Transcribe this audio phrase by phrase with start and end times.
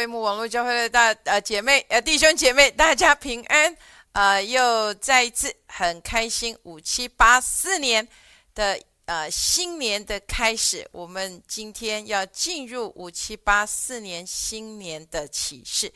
[0.00, 3.76] 会幕网络教会的大呃姐妹呃弟兄姐妹，大家平安。
[4.12, 8.08] 呃，又再一次很开心，五七八四年
[8.54, 15.92] 的呃新年的开始，我们今天要进入五七八四年新年的启示。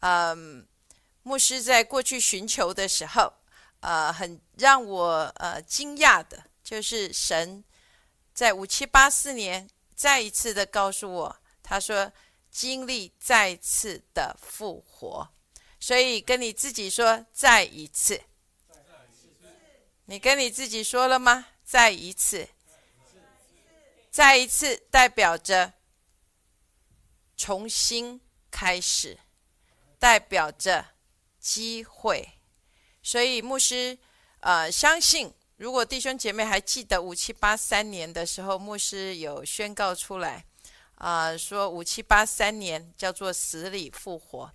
[0.00, 0.66] 嗯，
[1.22, 3.32] 牧师在过去寻求的时候，
[3.80, 7.64] 呃，很让我呃惊讶的，就是神
[8.34, 12.12] 在五七八四年再一次的告诉我，他说。
[12.50, 15.28] 经历再次的复活，
[15.78, 18.20] 所以跟你自己说再一次。
[20.06, 21.46] 你跟你自己说了吗？
[21.64, 22.48] 再一次，
[24.10, 25.74] 再一次代表着
[27.36, 28.18] 重新
[28.50, 29.18] 开始，
[29.98, 30.94] 代表着
[31.38, 32.26] 机会。
[33.02, 33.98] 所以牧师
[34.40, 40.46] 呃相信，如果弟兄姐妹还记得五七八三年的时候，牧师有宣告出来。
[40.98, 44.52] 啊，说五七八三年叫做死里复活，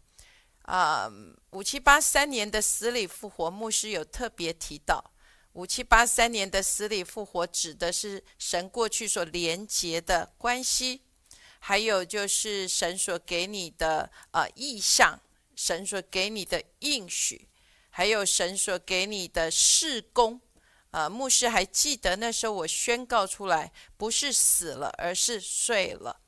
[0.63, 1.09] 啊，
[1.51, 5.11] 五七八三年的死里复活，牧师有特别提到，
[5.53, 11.03] 五七八三年的死里复活指的是神过去所连结的关系，
[11.59, 15.21] 还有就是神所给你的呃意象，
[15.55, 17.47] 神所给你的应许，
[17.89, 20.41] 还有神所给你的事工，
[20.91, 26.19] 啊，牧师还记得那时候我宣告出来，不是死了，而是睡了。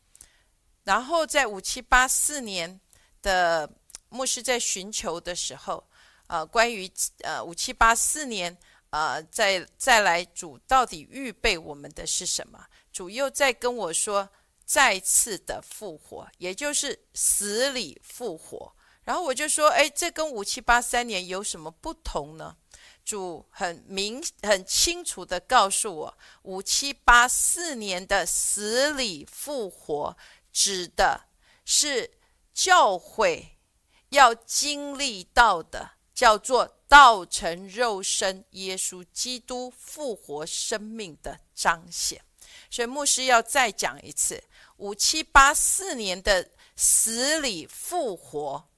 [0.86, 2.80] 然后在五七八四年
[3.22, 3.70] 的
[4.10, 5.84] 牧师在寻求的时候，
[6.28, 6.90] 呃，关于
[7.22, 8.56] 呃五七八四年，
[8.92, 12.66] 呃，再再来主到底预备我们的是什么？
[12.94, 14.30] 主又在跟我说
[14.64, 18.74] 再次的复活，也就是死里复活。
[19.04, 22.56] 然后我就说，哎，这跟五七八三年有什么不同呢？
[23.04, 30.18] 主很明很清楚的告诉我，五七八四年的死里复活。
[30.56, 31.26] 指的
[31.66, 32.10] 是
[32.54, 33.58] 教会
[34.08, 42.24] 要经历到的，叫做道成肉身，耶稣基督复活生命的彰显。
[42.72, 44.42] 所以牧师要再讲一次：
[44.78, 48.70] 五七八四年的死里复活，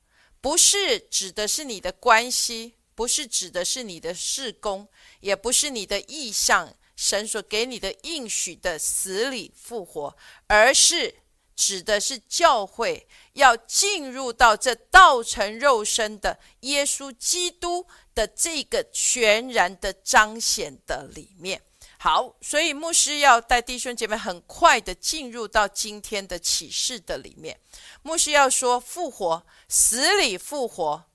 [0.42, 4.88] 不是指的是你的关系，不是指的是你的事工，
[5.20, 10.18] 也不是你的意向，神所给你的应许的死里复活，
[10.48, 11.20] 而是。
[11.57, 21.62] 指的是教会要进入到这道成肉身的耶稣基督的这个全然的彰显的里面。
[22.00, 27.59] 好，所以牧师要带弟兄姐妹很快的进入到今天的启示的里面。
[28.03, 31.06] 牧师要说，复活，死里复活，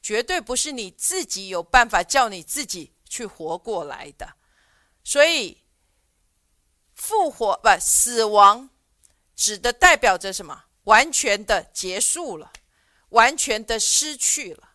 [0.00, 4.36] 绝对不是你自己有办法叫你自己去活过来的。
[5.02, 5.64] 所以，
[6.94, 8.70] 复活不死亡。
[9.38, 10.64] 指的代表着什么？
[10.82, 12.50] 完全的结束了，
[13.10, 14.70] 完全的失去了。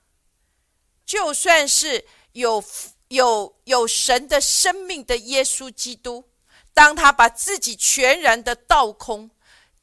[1.05, 2.63] 就算是有
[3.09, 6.29] 有有神的生命的耶稣基督，
[6.73, 9.29] 当他把自己全然的倒空，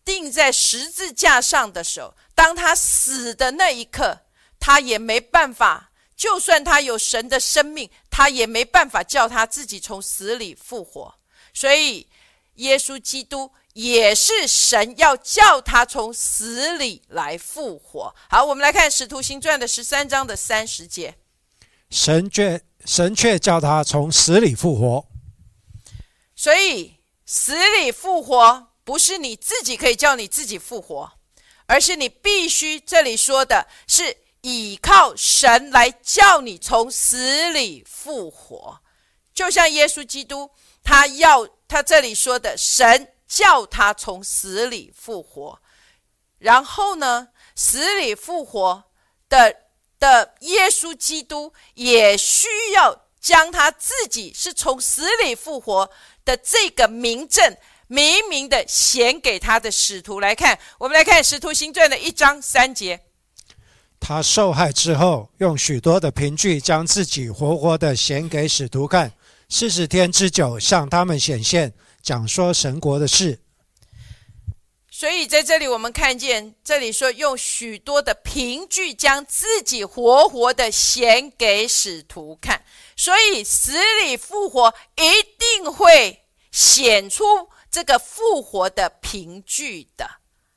[0.02, 4.20] 钉在十字架上的时候，当他死的那一刻，
[4.58, 5.92] 他也没办法。
[6.16, 11.14] 就算他有神的生命，他也没办法叫他自己从死里复活。
[11.52, 12.08] 所以，
[12.54, 13.52] 耶稣基督。
[13.74, 18.14] 也是神要叫他从死里来复活。
[18.28, 21.16] 好，我们来看《使徒行传》的十三章的三十节。
[21.88, 25.06] 神却神却叫他从死里复活。
[26.34, 31.12] 所以，死里复活不是你自己可以叫你自己复活，
[31.66, 38.80] 而是你必须这里说的是倚靠神来叫你从死里复活。
[39.32, 40.50] 就像耶稣基督，
[40.82, 43.12] 他要他这里说的神。
[43.32, 45.60] 叫他从死里复活，
[46.38, 48.82] 然后呢，死里复活
[49.28, 49.54] 的
[50.00, 55.88] 的耶稣基督也需要将他自己是从死里复活
[56.24, 57.56] 的这个名证
[57.86, 60.58] 明明的显给他的使徒来看。
[60.78, 63.00] 我们来看《使徒行传》的一章三节。
[64.00, 69.12] 他受害之后，用许多的凭据将自己活活的显给使徒看，
[69.48, 71.72] 四十天之久向他们显现。
[72.02, 73.40] 讲说神国的事，
[74.90, 82.64] 所以在这里我们看见，这里说用许多的凭据将自己活活的显给使徒看，
[82.96, 90.10] 所以死里复活一定会显出这个复活的凭据的。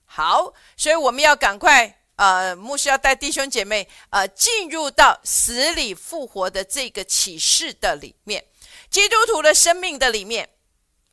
[0.05, 8.45] 好，所以我们要赶快，呃，牧师要带弟兄姐妹，呃，进入到死里复活的这个启示的里面，
[8.89, 10.49] 基督徒的生命的里面。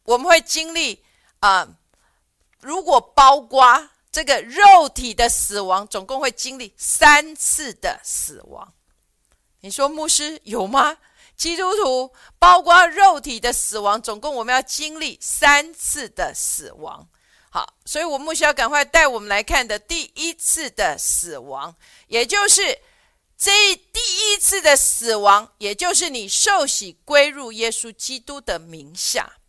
[0.05, 1.05] 我们会经历
[1.41, 1.69] 啊，
[2.61, 8.73] 如果包括这个肉体的死亡，总共会经历三次的死亡。
[9.61, 10.99] 你说牧师有吗？
[11.37, 17.09] 基督徒包括肉体的死亡，总共我们要经历三次的死亡。
[17.51, 21.75] 好，所以我牧师要赶快带我们来看的第一次的死亡，
[22.09, 22.79] 也就是
[23.39, 29.40] 这第一次的死亡，也就是你受洗归入耶稣基督的名下。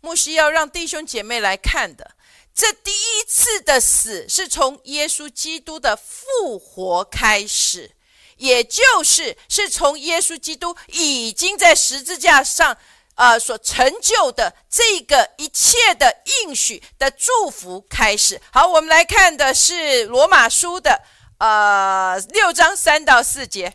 [0.00, 2.12] 牧师要让弟兄姐妹来看的。
[2.54, 7.92] 这第一次的死是从耶稣基督的复活开始，
[8.36, 12.76] 也就是是从耶稣基督已经在十字架上，
[13.14, 18.40] 呃，所成就的这个一切的应许的祝福开始。
[18.50, 21.02] 好，我们来看的是罗马书的
[21.38, 23.74] 呃六章三到四节。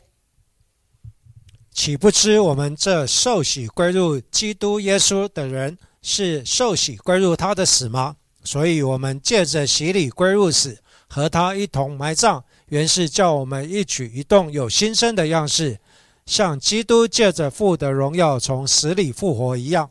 [1.73, 8.17] 岂不知我们这受洗归入基督耶稣的人，是受洗归入他的死吗？
[8.43, 15.79] 所以，我们借着洗礼归入死，和他一同埋葬，原是叫我们一举一动有新生的样式，
[16.25, 19.89] 像基督借着父的荣耀从死里复活一样。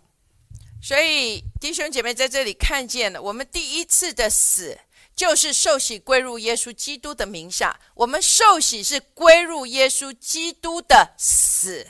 [0.82, 4.76] 所以，弟兄姐妹在这里看见了，我们第一次的死
[5.16, 7.80] 就是受洗归入耶稣基督的名下。
[7.94, 11.86] 我们受洗是归入耶稣基督的死。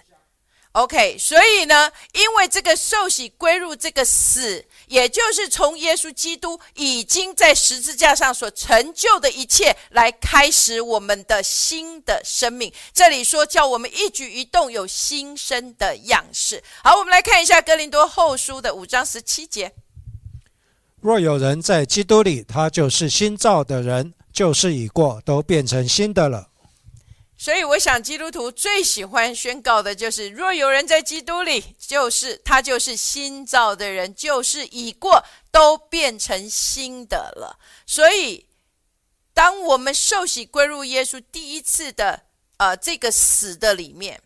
[0.73, 4.65] OK，所以呢，因为这个受洗归入这个死。
[4.89, 12.71] 也就是从耶稣基督已经在十字架上所成就的一切来开始我们的新的生命。
[12.93, 16.63] 这里说叫我们一举一动有新生的样式。
[16.85, 19.73] 好，我们来看一下哥林多后书的五章十七节：
[21.01, 26.49] 若有人在基督里，他就是新造的人，旧事已过，都变成新的了。
[27.43, 37.59] 所以，我想基督徒最喜欢宣告的就是：若有人在基督里，就是他就是新造的人，就是已过，都变成新的了。
[37.85, 38.47] 所以，
[39.35, 42.27] 当我们受洗归入耶稣第一次的
[42.59, 44.23] 呃这个死的里面，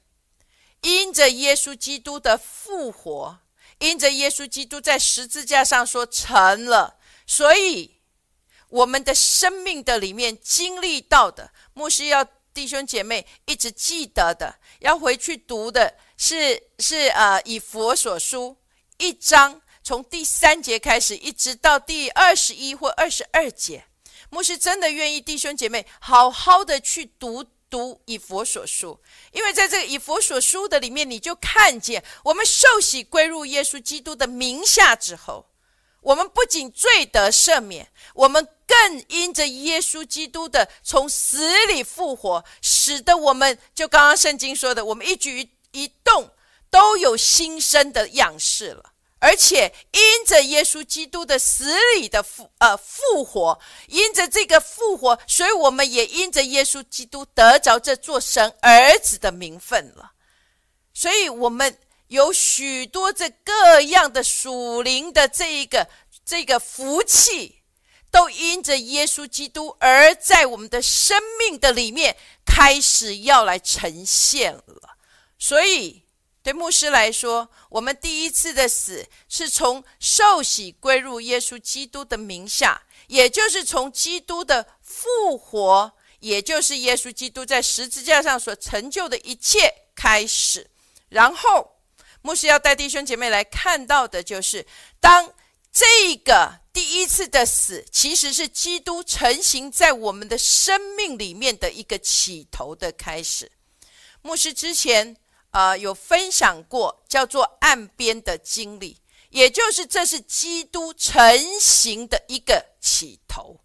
[0.83, 3.39] 因着耶稣基督的复活，
[3.79, 7.97] 因着耶稣基督在十字架上说成了，所以
[8.69, 12.29] 我们的生命的里面经历到的，牧师要。
[12.57, 18.57] 弟兄姐妹一直记得的，要回去读的是是呃以佛所书
[18.97, 23.85] 一章，从第三节开始，一直到第二十一或二十二节。
[24.31, 28.99] 牧师真的愿意弟兄姐妹好好的去读读以佛所书，
[29.33, 35.51] 因为在这个以佛所书的里面，你就看见我们受洗归入耶稣基督的名下之后。
[36.07, 46.31] 我们不仅罪得赦免，我们更因着耶稣基督的从死里复活，使得我们就刚刚圣经说的，我们一举一动
[46.71, 48.93] 都有新生的样式了。
[49.19, 53.59] 而且因着耶稣基督的死里的复呃复活，
[53.89, 60.13] 因着这个复活，所以我们也因着耶稣基督得着这座神儿子的名分了。
[60.95, 61.77] 所以，我们。
[62.09, 65.89] 有许多这各样的属灵的这一个
[66.25, 67.63] 这个福气，
[68.13, 74.97] 都因着耶稣基督而在我们的生命的里面开始要来呈现了。
[75.37, 76.05] 所以，
[76.45, 90.71] 对牧师来说，我们第一次的死是从受洗归入耶稣基督的名下，也就是从基督的复活，也就是耶稣基督在十字架上所成就的一切开始，
[91.09, 91.73] 然后。
[92.27, 94.67] 牧师要带弟兄姐妹来看到的，就是
[94.99, 95.33] 当
[95.71, 103.53] 这个第一次的死，其实是基督成型在我们的生命里面的一个起头的开始。
[104.23, 105.17] 牧师之前
[105.51, 113.61] 啊有分享过叫做岸边的经历，也就是这是基督成型的一个起头，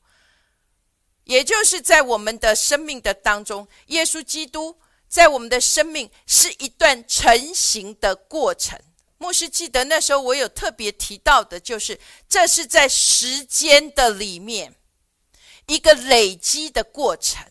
[1.23, 4.77] 也就是在我们的生命的当中，耶稣基督。
[5.11, 8.79] 在我们的生命是一段成型的过程。
[9.17, 11.99] 牧师记得那时候我有特别提到的，就是
[12.29, 14.73] 这是在时间的里面
[15.67, 17.45] 一个累积的过程。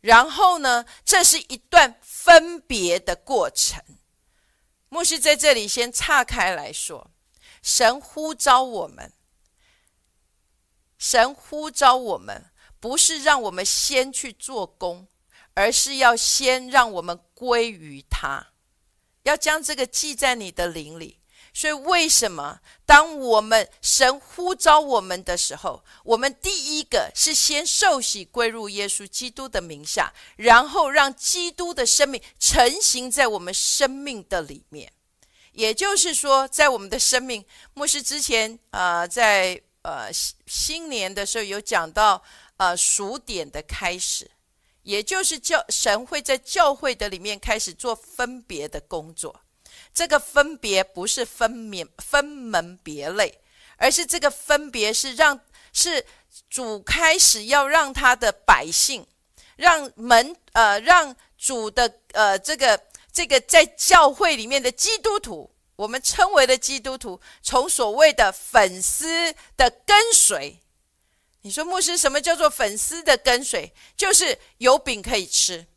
[0.00, 3.80] 然后呢，这是一段分别的过程。
[4.88, 7.12] 牧师在这里先岔开来说，
[7.62, 9.12] 神呼召我们，
[10.98, 15.06] 神呼召我们，不是让我们先去做工。
[15.56, 18.48] 而是要先让我们归于他，
[19.22, 21.18] 要将这个记在你的灵里。
[21.54, 34.92] 所以，为什么当我们神呼召我们的时候，我们第一个是先受洗归入耶稣基督的名下，然后让基督的生命成型在我们生命的里面。
[35.52, 42.22] 也就是说，在我们的生命，牧师之前啊，在呃新年的时候有讲到
[42.58, 44.30] 呃数点的开始，
[44.86, 49.42] 也就是教神会在教会的里面开始做分别的工作。
[49.92, 53.40] 这个分别不是分免分门别类，
[53.78, 55.40] 而是这个分别是让
[55.72, 56.06] 是
[56.48, 59.04] 主开始要让他的百姓，
[59.56, 62.80] 让门呃让主的呃这个
[63.12, 70.60] 这个在教会里面的基督徒，我们称为的基督徒，从所谓的粉丝的跟随，
[71.46, 73.72] 你说牧师什么叫做粉丝的跟随？
[73.96, 75.68] 就是有饼可以吃，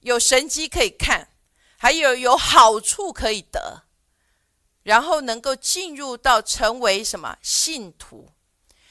[0.00, 1.30] 有神机可以看。
[1.78, 3.84] 还有有好处可以得，
[4.82, 8.30] 然后能够进入到成为什么信徒，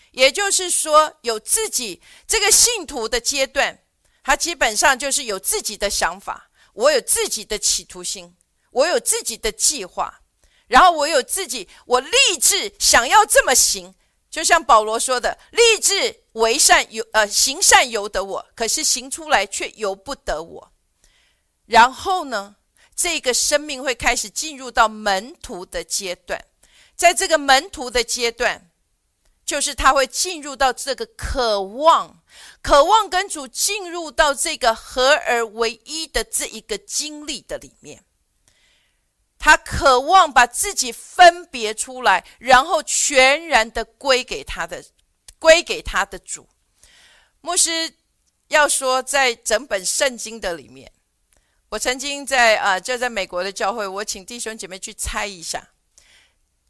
[0.10, 3.84] 也就是说有自己这个信徒的阶段，
[4.24, 8.36] 他基本上就是有自己的想法，我有自己的企图心，
[8.72, 10.22] 我有自己的计划，
[10.65, 13.94] 然后我有自己，我立志想要这么行，
[14.36, 20.74] 就像保罗说的，立志为善由呃行善由得我，可是行出来却由不得我，
[21.65, 22.58] 然后呢？
[22.94, 26.44] 这个生命会开始进入到门徒的阶段，
[26.98, 28.70] 在这个门徒的阶段，
[29.46, 32.22] 就是他会进入到这个渴望、
[32.62, 38.04] 渴望跟主进入到这个合而为一的这一个经历的里面。
[39.46, 44.84] 他渴望把自己分别出来，然后全然的归给他的，
[45.38, 46.50] 归给他的主。
[47.42, 47.94] 牧师
[48.48, 50.92] 要说，在整本圣经的里面。
[51.70, 55.70] 我曾经在啊，就在美国的教会，我请弟兄姐妹去猜一下，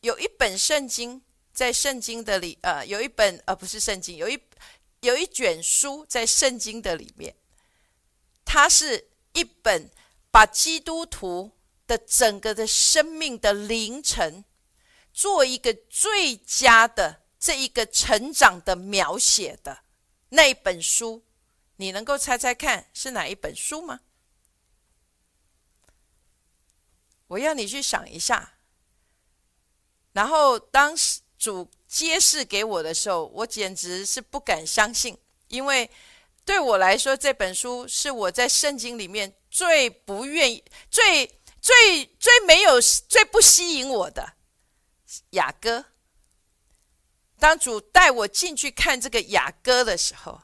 [0.02, 1.22] 有一本圣经
[1.54, 4.38] 在圣经的里，呃，有一本呃不是圣经，有一
[5.00, 7.34] 有一卷书在圣经的里面，
[8.44, 9.90] 它是一本
[10.30, 11.55] 把基督徒
[11.88, 14.44] 的整个的生命的凌晨，
[15.14, 19.84] 做一个最佳的这一个成长的描写的
[20.30, 21.24] 那一本书，
[21.76, 24.02] 你能够猜猜看是哪一本书吗？
[27.28, 28.58] 我要你去想一下，
[30.14, 30.96] 然后当
[31.38, 35.90] 主揭示给我的时候，我简直是不敢相信，因为
[36.44, 41.26] 对我来说，这本书是我在圣经里面最不愿意、最
[41.66, 44.34] 最最没有、最不吸引我的
[45.32, 45.86] 雅歌。
[47.40, 50.42] 当主带我进去看这个雅歌的时候，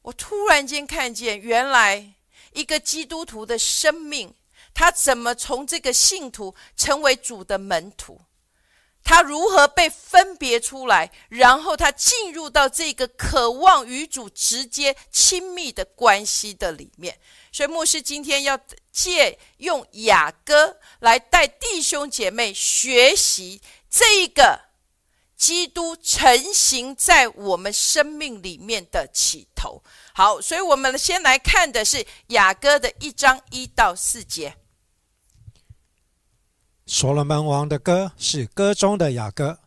[0.00, 2.14] 我突然间看见，原来
[2.54, 4.34] 一个基督徒的生命。
[4.72, 8.18] 他怎么从这个信徒成为主的门徒？
[9.04, 11.12] 他如何被分别出来？
[11.28, 17.20] 然后他进入到这个渴望与主直接亲密的关系的里面。
[17.52, 18.58] 所以牧师今天要
[18.90, 24.58] 借用雅歌来带弟兄姐妹学习这一个
[25.36, 29.82] 基督成型在我们生命里面的起头。
[30.14, 34.56] 好，所以我们先来看的是雅歌的一章一到四节。
[36.86, 39.58] 所罗门王的歌是歌中的雅歌，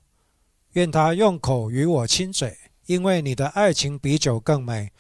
[0.72, 4.92] 愿他用口与我亲嘴，因为你的爱情比酒更美，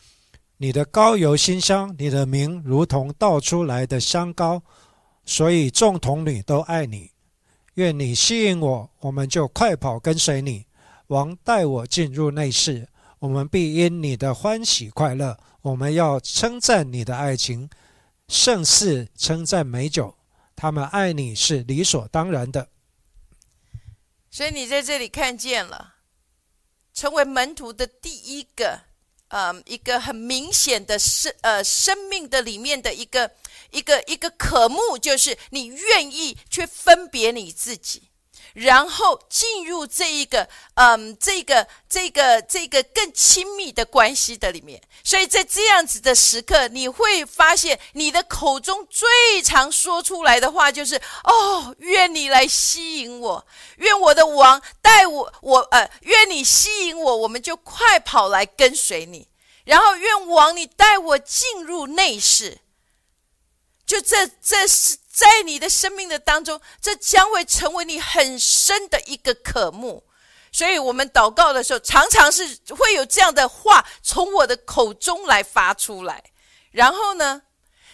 [0.57, 4.63] 你的膏油馨香，你的名如同倒出来的香膏，
[5.25, 7.11] 所以众童女都爱你。
[7.73, 10.65] 愿你吸引我，我们就快跑跟随你。
[11.07, 12.87] 王带我进入内室，
[13.19, 15.37] 我们必因你的欢喜快乐。
[15.61, 17.69] 我们要称赞你的爱情，
[18.27, 20.15] 胜似称赞美酒。
[20.55, 22.69] 他们爱你是理所当然的，
[24.31, 25.95] 所以你在这里看见了，
[26.93, 28.83] 成为门徒的第一个，
[29.29, 33.31] 呃，一个很明显的生呃生命的里面的一个
[33.71, 38.03] 一个一个科目，就是你愿意去分别你自己。
[38.55, 44.81] 然后进入这一个，嗯，这个、这个、这个更亲密的关系的里面。
[45.03, 50.95] 所以在这样子的时刻，你会发现你的口中最常说出来的话就是
[51.25, 53.45] ：“哦，愿你来吸引我，
[53.77, 59.27] 愿我的王带我，我呃，愿你吸引我，我们就快跑来跟随你。
[59.65, 62.59] 然后愿王你带我进入内室。”
[63.85, 70.03] 就这，这是在你的生命的当中，这将会成为你很深的一个渴慕。
[70.51, 76.21] 所以，我们祷告的时候，常常是会有这样的话从我的口中来发出来。
[76.71, 77.43] 然后呢，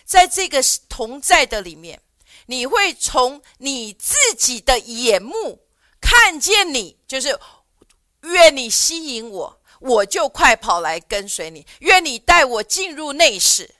[0.03, 2.01] 在这个同在的里面，
[2.47, 5.59] 你会从你自己的眼目
[6.01, 7.39] 看见你，就是
[8.21, 13.75] 愿你吸引我，我就快跑来跟随你；愿你带我进入内室。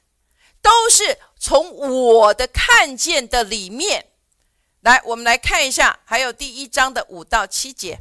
[0.61, 4.05] 都是从我的看见的里面
[4.81, 7.99] 来，我们来看一下，还有第一章的五到七节。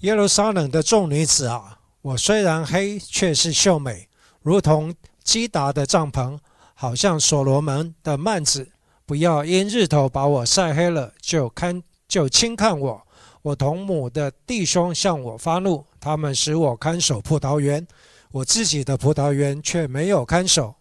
[0.00, 4.08] 耶路撒冷的众女子啊，我虽然黑，却是秀美，
[4.42, 6.38] 如同基达的帐篷，
[6.74, 8.70] 好像所罗门的幔子。
[9.04, 13.06] 不要因日头把我晒黑了，就看就轻看我。
[13.42, 17.86] 我同母的弟兄向我发怒，他们使我看守葡萄园，
[18.30, 20.74] 我自己的葡萄园却没有看守。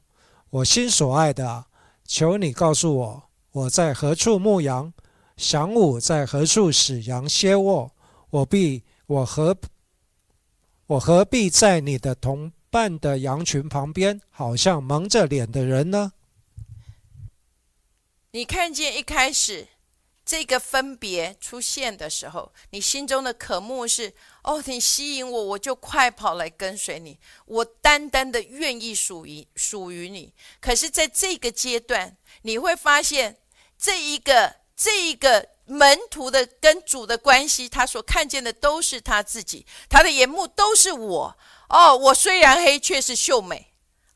[0.58, 1.66] 我心所爱的，
[2.04, 4.92] 求你告诉我，我在何处牧羊？
[5.38, 7.92] 晌午在何处使羊歇卧？
[8.32, 9.56] 我必我何
[10.88, 16.14] 我何必在你的同伴的羊群旁边，好像蒙着脸的人呢？
[18.32, 19.68] 你看见一开始
[20.28, 30.34] 这个分别出现的时候，你心中的渴慕是：哦，你吸引我，我就快跑来跟随你，我单单的愿意属于属于你。
[30.60, 33.38] 可是，在这个阶段，你会发现
[33.80, 34.58] 这一个。
[34.80, 41.36] 这一个门徒的跟主的关系，他所看见的都是他自己，他的眼目都是我。
[41.70, 43.67] 哦，我虽然黑，却是秀美。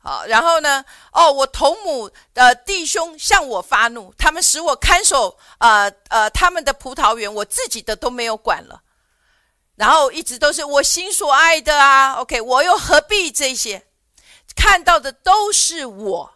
[0.04, 0.84] 好，然后呢？
[1.12, 8.82] 哦，我同母的弟兄向我发怒，他们使我看守，呃呃，他们的葡萄园，我自己的都没有管了。
[9.76, 12.14] 然后一直都是我心所爱的啊。
[12.14, 13.86] OK，我又何必这些？
[14.56, 16.32] 看到的都是我。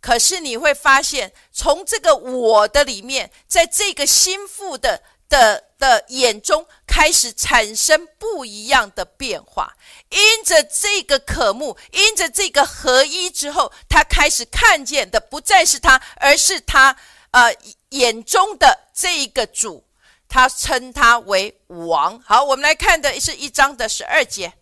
[0.00, 9.76] 可是你会发现，从这个我的里面，在这个心腹的的的眼中，开始产生不一样的变化。
[10.10, 16.96] 因着这个渴慕，因着这个合一之后，他开始看见的不再是他，而是他
[17.30, 17.54] 呃
[17.90, 19.84] 眼中的这一个主。
[20.28, 22.20] 他称他为王。
[22.20, 24.52] 好，我们来看的是一章的十二节。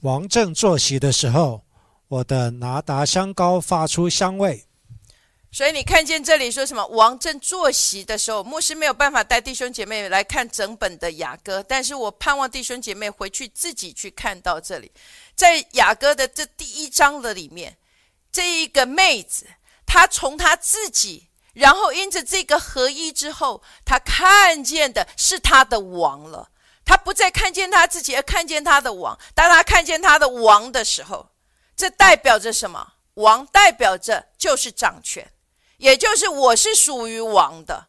[0.00, 1.62] 王正坐席的时候。
[2.12, 4.66] 我的拿达香膏发出香味，
[5.54, 6.86] 所以你看见这里说什么？
[6.86, 14.90] 王正坐席的时候，牧师没有办法带弟兄姐妹来看整本的雅歌，但是我盼望弟兄姐妹回去自己去看到这里，
[15.36, 17.76] 在雅歌的这第一章的里面，
[18.32, 19.46] 这一个妹子，
[19.84, 26.48] 她从她自己，然后因着这个合一之后，她看见的是她的王了，
[26.82, 29.18] 她不再看见她自己，而看见她的王。
[29.34, 31.28] 当她看见她的王的时候，
[31.76, 32.94] 这代表着什么？
[33.16, 35.30] 王代表着就是掌权，
[35.82, 37.88] 也就是我是属于王的。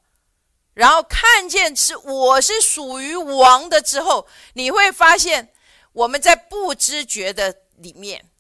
[0.74, 5.54] 然后看见是我是属于王的之后，你会发现
[5.92, 8.32] 我们在不知觉的里面，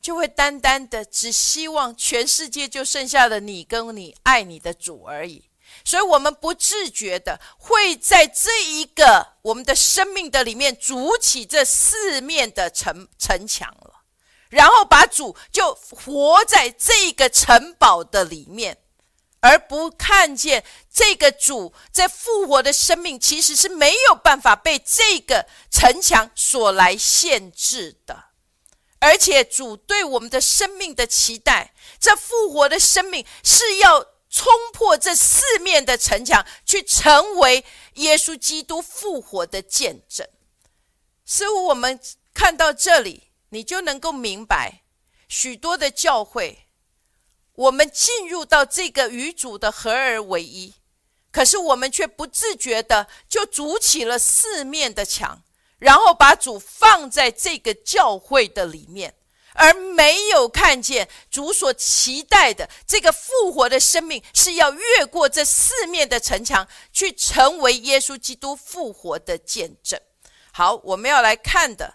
[0.00, 5.50] 就会单单的只希望全世界就剩下了你跟你爱你的主而已。
[5.84, 13.93] 所以，我们不自觉的会在这一个我们的生命的里面筑起这四面的城城墙了，
[14.54, 18.78] 然后把主就活在这个城堡的里面，
[19.40, 28.26] 而不看见这个主在复活的生命其实是没有办法被这个城墙所来限制的，
[29.00, 34.06] 而且主对我们的生命的期待，这复活的生命是要。
[34.36, 40.26] 冲破这四面的城墙，去成为耶稣基督复活的见证。
[41.24, 42.00] 似乎我们
[42.34, 44.82] 看到这里，你就能够明白，
[45.28, 46.66] 许多的教会，
[47.54, 50.74] 我们进入到这个与主的合而为一，
[51.30, 55.44] 可是我们却不自觉的就筑起了四面的墙，
[55.78, 59.14] 然后把主放在这个教会的里面。
[59.56, 70.00] 而没有看见主所期待的这个复活的生命，是要越过这四面的城墙，去成为耶稣基督复活的见证。
[70.52, 71.94] 好，我们要来看的，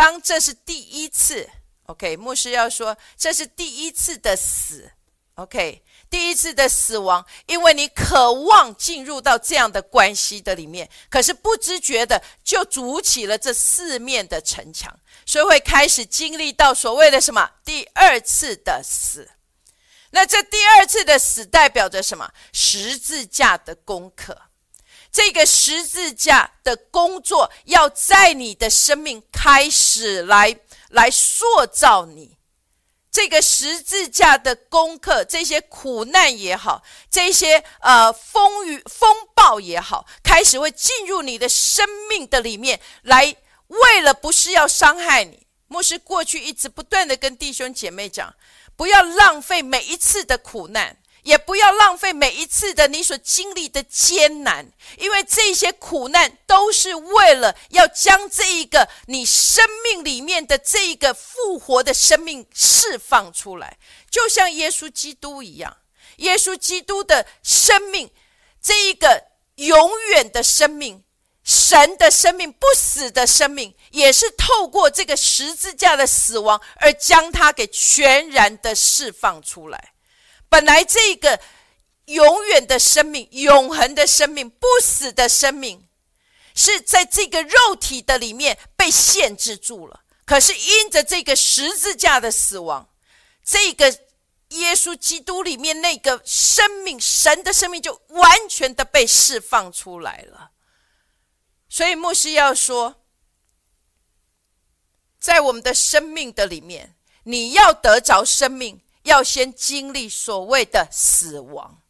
[0.00, 1.46] 当这是第一次
[1.84, 4.90] ，OK，牧师要说这是第一次的死
[5.34, 5.84] ，OK。
[6.08, 19.28] 第一次的死亡，因为你渴望进入到这样的关系的里面，可是不知觉的就筑起了这四面的城墙，所以会开始经历到所谓的什么第二次的死。
[20.12, 22.32] 那这第二次的死代表着什么？
[22.54, 24.40] 十字架的功课，
[25.12, 30.56] 这个十字架的工作要在你的生命开始来
[30.88, 32.38] 来塑造你。
[33.10, 43.36] 这个十字架的功课，这些苦难也好，这些呃风雨风暴也好，开始会进入你的生命的里面来。
[43.66, 48.34] 为了不是要伤害你，牧师过去一直不断的跟弟兄姐妹讲，
[48.74, 50.96] 不要浪费每一次的苦难。
[51.22, 63.78] 也不要浪费每一次的你所经历的艰难，因为这些苦难都是为了要将这一个你生命里面的这一个复活的生命释放出来，
[64.10, 65.76] 就像耶稣基督一样，
[66.16, 68.10] 耶稣基督的生命，
[68.62, 69.24] 这一个
[69.56, 71.04] 永远的生命，
[71.44, 79.92] 神的生命，不死的生命，也是透过这个十字架的死亡而将它给全然的释放出来。
[80.50, 81.40] 本来这个
[82.06, 85.88] 永远的生命、永恒的生命、不死的生命，
[86.54, 90.02] 是在这个肉体的里面被限制住了。
[90.26, 92.90] 可是因着这个十字架的死亡，
[93.44, 93.90] 这个
[94.48, 100.50] 耶稣基督里面那个生命，神的生命就完全的被释放出来了。
[101.68, 103.04] 所以牧师要说，
[105.20, 111.80] 在我们的生命的里面，你要得着生命，要先经历所谓的死亡。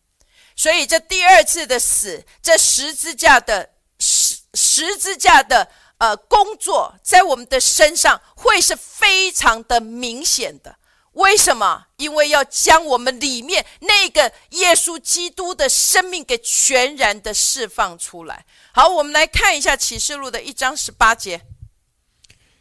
[0.56, 5.68] 所以这第二次的死，这十字架的十十字架的
[5.98, 10.76] 呃工作，在我们的身上会是非常的明显的。
[11.14, 11.86] 为什么？
[11.96, 18.46] 因为要将我们里面那个耶稣基督的生命给全然的释放出来。
[18.72, 21.40] 好，我们来看一下启示录的一章十八节。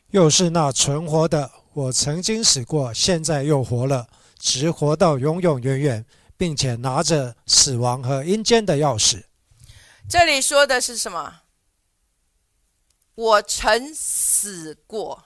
[0.10, 4.08] 又是那存活的，我曾经死过，现在又活了，
[4.40, 6.06] 直活到永永远远，
[6.38, 9.26] 并且拿着死亡和阴间的钥匙。
[10.10, 11.42] 这里说的是什么？
[13.16, 15.26] 我曾死过。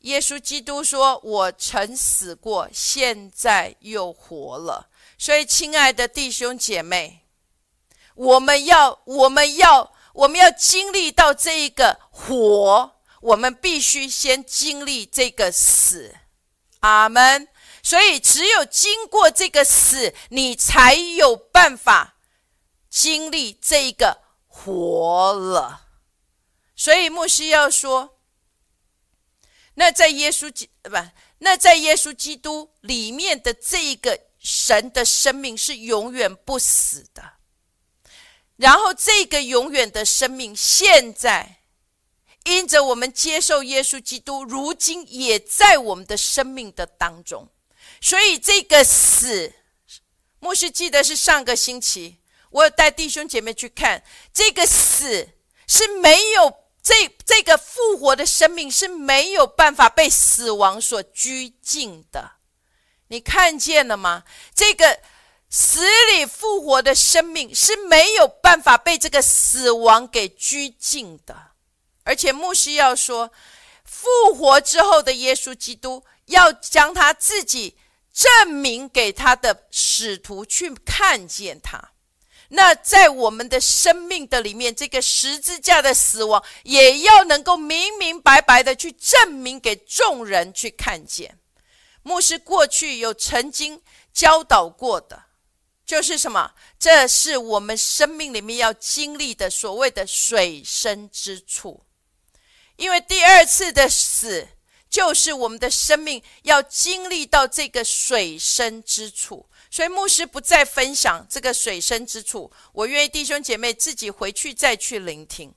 [0.00, 7.26] 耶稣基督说：“我曾死过，现在又活了。”所以，亲爱的弟兄姐妹，
[8.14, 16.14] 我们要，我们要，我们要经历到这一个活，我们必须先经历这个死。
[16.80, 17.48] 阿门。
[17.82, 22.16] 所以，只有经过这个死，你才有办法
[22.90, 25.88] 经历这一个活了。
[26.76, 28.18] 所以，牧师要说。
[29.74, 30.90] 那在耶稣基不，
[31.38, 37.34] 那在耶稣基督里面的这一个神的生命是永远不死的。
[38.56, 41.59] 然后这个永远的生命，现在
[42.44, 47.48] 因着我们接受耶稣基督，如今也在我们的生命的当中。
[48.00, 49.52] 所以这个死，
[50.38, 52.18] 牧师记得是上个星期，
[52.50, 55.28] 我有带弟兄姐妹去看，这个死
[55.66, 56.60] 是没有。
[56.82, 62.36] 这这个复活的生命是没有办法被死亡所拘禁的，
[63.08, 64.24] 你看见了吗？
[64.54, 65.00] 这个
[65.50, 71.49] 死里复活的生命是没有办法被这个死亡给拘禁的，
[72.10, 73.30] 而且牧师要说，
[73.84, 77.76] 复活之后的耶稣基督要将他自己
[78.12, 81.92] 证明给他的使徒去看见他。
[82.48, 91.38] 那在我们的生命的里面，这个十字架的死亡，也要能够明明白白的去证明给众人去看见。
[92.02, 93.80] 牧师过去有曾经
[94.12, 95.26] 教导过的，
[95.86, 96.54] 就是什么？
[96.76, 101.84] 这是我们生命里面要经历的所谓的水深之处，
[102.80, 104.48] 因为第二次的死，
[104.88, 109.46] 就是我们的生命要经历到这个水深之处。
[109.70, 115.54] 所以牧师不再分享这个水深之处，我愿意弟兄姐妹自己回去再去聆听。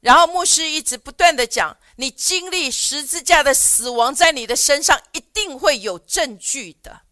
[0.00, 7.02] 然后牧师一直不断的讲，你经历十字架的死亡，在你的身上一定会有证据的，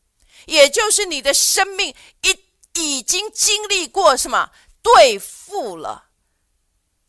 [0.46, 2.36] 也就是你的生命已
[2.74, 4.50] 已经经历过什么
[4.82, 6.05] 对付了，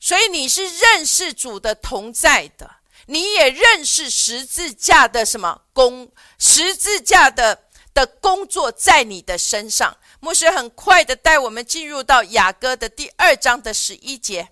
[0.07, 2.75] 所以你是认识主的同在的，
[3.07, 7.63] 你也认识十字架的什么工，十字架的。
[7.93, 9.97] 的工作在你的身上。
[10.19, 14.49] 牧师很快的带我们进入到雅歌的第二章的十一节。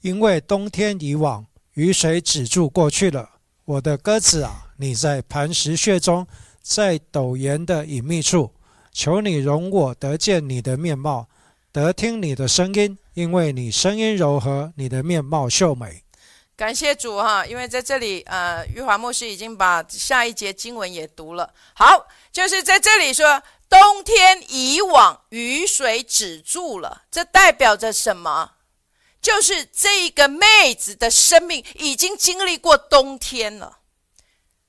[0.00, 3.36] 因为冬天已往，雨水止住过去了。
[3.64, 6.26] 我的鸽子啊，你在磐石穴中，
[6.60, 8.52] 在陡岩的隐秘处，
[8.90, 11.28] 求你容我得见你的面貌，
[11.70, 16.04] 得听你的声音，因为你声音柔和，你的面貌秀美。
[16.54, 21.54] 感谢主哈，因为在这里，呃，玉华牧师已经把下一节经文也读了。
[21.74, 28.52] 好，就是在这里说，冬天以往，雨水止住了，这代表着什么？
[29.22, 33.78] 就是这个妹子的生命已经经历过冬天了。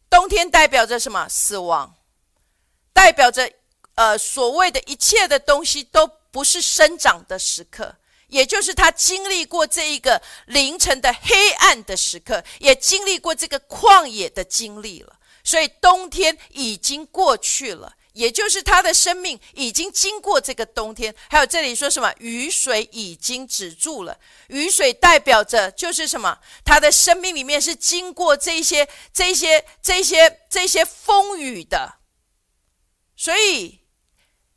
[0.10, 1.28] 冬天代表着什么？
[1.28, 1.96] 死亡，
[2.94, 3.52] 代表着
[3.96, 7.98] 呃，所谓的一切的东西都不是生长的时刻。
[8.28, 17.94] 也就是他经历过这一个凌晨的黑暗的时刻，也经历过这个旷野的经历了，所以冬天已经过去了。
[18.14, 21.14] 也就是他的生命已经经过这个冬天。
[21.30, 22.12] 还有这里说什么？
[22.18, 24.20] 雨水已经止住了。
[24.48, 26.40] 雨水代表着就是什么？
[26.66, 32.00] 他的生命里面是经过这些、这些、这些、这些风雨的。
[33.16, 33.82] 所以，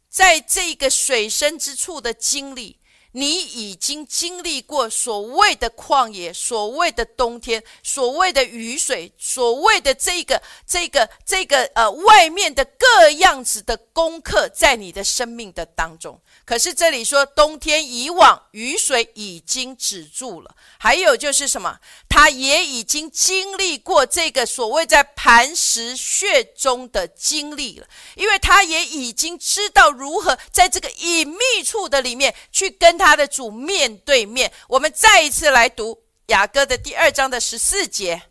[0.09, 2.80] 在这个水深之处的经历。
[3.13, 16.21] 你已经经历过所谓的旷野，所谓的冬天，所谓的雨水，所谓的这个、这个、这个呃，外面的各样子的功课，在你的生命的当中。
[16.51, 20.57] 可是这里说，冬天以往，雨水已经止住了。
[20.81, 21.79] 还有就是什么？
[22.09, 27.87] 他也已经经历过这个所谓在磐石穴中的经历了，
[28.17, 34.53] 因为他也已经知道如何在这个隐秘处的里面去跟他的主面对面。
[34.67, 38.23] 我们再一次来读雅歌的第二章的十四节：“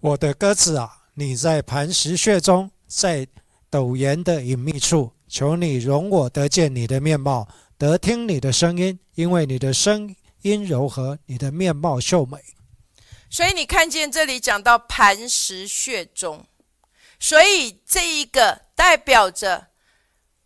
[0.00, 3.26] 我的鸽子啊，你在磐石穴中，在
[3.70, 12.36] 陡岩的隐秘处，求你容我得见你的面貌。”得听你的声音，因为你的声音柔和，你的面貌秀美。
[13.30, 16.44] 所以你看见这里讲到磐石穴中，
[17.20, 19.68] 所以这一个代表着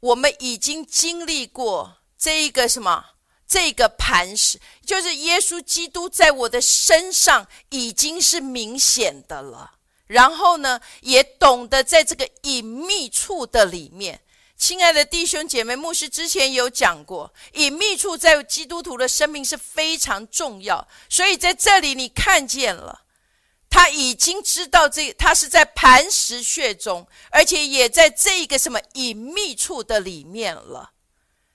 [0.00, 3.02] 我们已经经历过这一个什么？
[3.48, 9.76] 这个磐石，就是耶稣基督在我的身上已经是明显的了。
[10.06, 14.20] 然后呢，也懂得在这个隐秘处的里面。
[14.62, 20.86] 亲爱的弟兄姐妹，牧师之前有讲过，隐秘处在基督徒的生命是非常重要。
[21.08, 23.02] 所以在这里你看见了，
[23.68, 30.92] 他已经知道这他是在磐石穴中，而且也在这个什么隐秘处的里面了。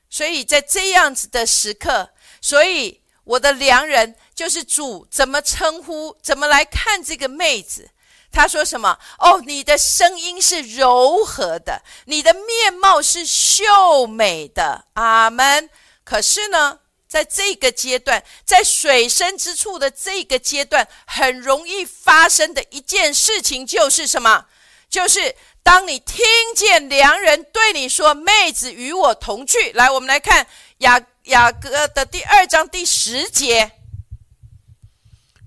[0.10, 2.10] 所以在这样子的时刻，
[2.42, 7.90] 所以我的良人就是主，怎么称呼，怎么来看这个妹子？
[8.32, 9.00] 他说什么？
[9.20, 14.86] 哦，你的声音是柔和的，你的面貌是秀美的。
[14.94, 15.70] 阿门。
[16.04, 24.46] 可是呢，在这个阶段，在水深之处的这个阶段，很容易发生的一件事情就是什么？
[24.90, 26.24] 就是当你听
[26.56, 33.72] 见良人对你说：“妹子，与我同去。”来，我们来看雅雅各的第二章第十节。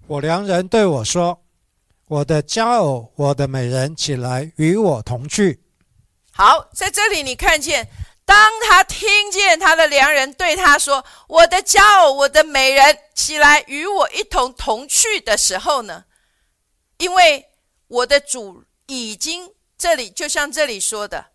[0.08, 1.39] 我良人对我说。
[2.10, 5.62] 我的佳偶，我的美人，起来与我同去。
[6.32, 7.86] 好，在这里你看见，
[8.24, 16.06] 当他听见他的良人对他说：“我的佳偶，我的美人，起来与我一同同去”的时候呢，
[16.98, 17.46] 因为
[17.86, 21.26] 我的主已经这里就像这里说的。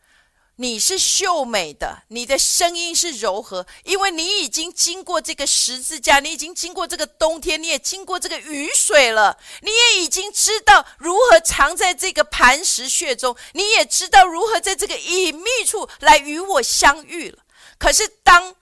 [0.58, 17.40] 你是秀美的，你的声音是柔和，因为你已经经过这个十字架，你已经经过这个冬天，你也经过这个雨水了，你也已经知道如何藏在这个磐石穴中，你也知道如何在这个隐秘处来与我相遇了。
[17.78, 18.56] 可是当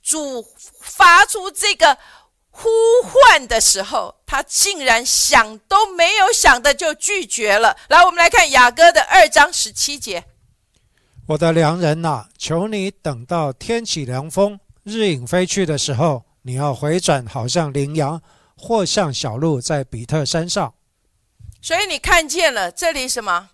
[0.00, 0.46] 主
[0.80, 1.98] 发出这个
[2.50, 2.68] 呼
[3.02, 7.76] 唤的时候，他竟然想都没有想的就拒绝了。
[7.88, 10.24] 来，我们来看雅歌的二章十七节。
[11.26, 18.20] 我的良人呐，求你等到天起凉风，日影飞去的时候，你要回转，好像羚羊，
[18.58, 20.74] 或像小鹿在比特山上。
[21.62, 23.48] 所以你看见了这里什么？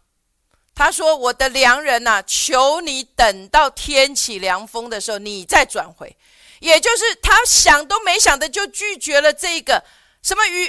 [0.75, 6.17] 他说：“我的良人呐，求你等到天起凉风的时候，你再转回。”
[6.59, 9.83] 也就是他想都没想的就拒绝了这个
[10.23, 10.65] 什么与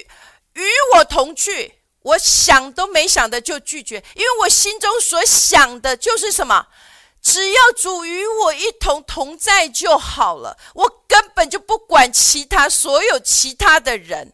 [0.53, 0.61] 与
[0.95, 1.73] 我同去。
[2.03, 6.67] 我想都没想的就拒绝，因为我心中所想的就是什么？
[7.21, 14.33] 只要主与我一同同在就好了，我根本就不管其他所有其他的人，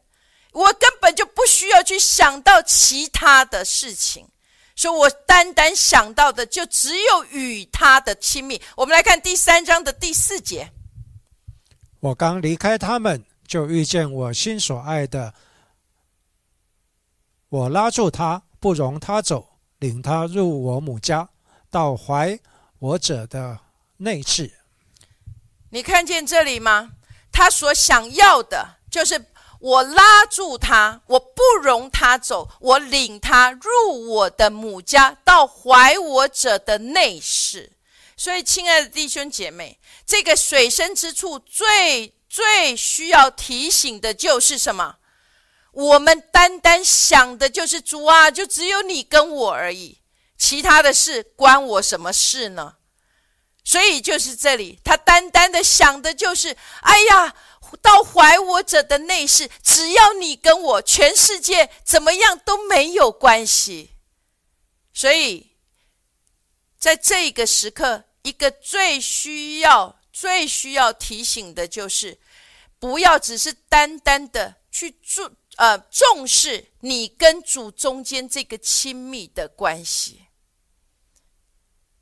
[0.53, 4.29] 我根本就不需要去想到其他的事情，
[4.73, 8.61] 所以我单单想到的就只有与他的亲密。
[8.77, 10.71] 我们来看第三章的第四节。
[11.99, 15.33] 我刚离开他们，就遇见我心所爱的，
[17.49, 21.27] 我拉住他，不容他走，领他入我母家，
[21.69, 22.39] 到怀。
[22.79, 23.59] 我者的
[23.97, 24.59] 内置，
[25.71, 26.91] 你看见这里吗？
[27.31, 29.25] 他所想要的就是
[29.59, 37.73] 我拉住他，我不容他走，我领他入我的母家，到怀我者的内室。
[38.15, 44.97] 所以，亲爱的弟兄姐妹，这个水深之处最最需要提醒的就是什么？
[45.71, 49.99] 我们单单想的就是主啊，就只有你跟我而已。
[50.37, 52.75] 其他的事关我什么事呢？
[53.63, 57.35] 所以就是这里，他单单的想的就是：哎呀，
[57.81, 63.91] 到怀我者的内室，只要你跟我，全世界怎么样都没有关系。
[64.93, 65.51] 所以，
[66.79, 72.17] 在这个时刻，一个最需要、最需要提醒的就是，
[72.79, 80.26] 不要只是单单的去重呃重视你跟主中间这个亲密的关系。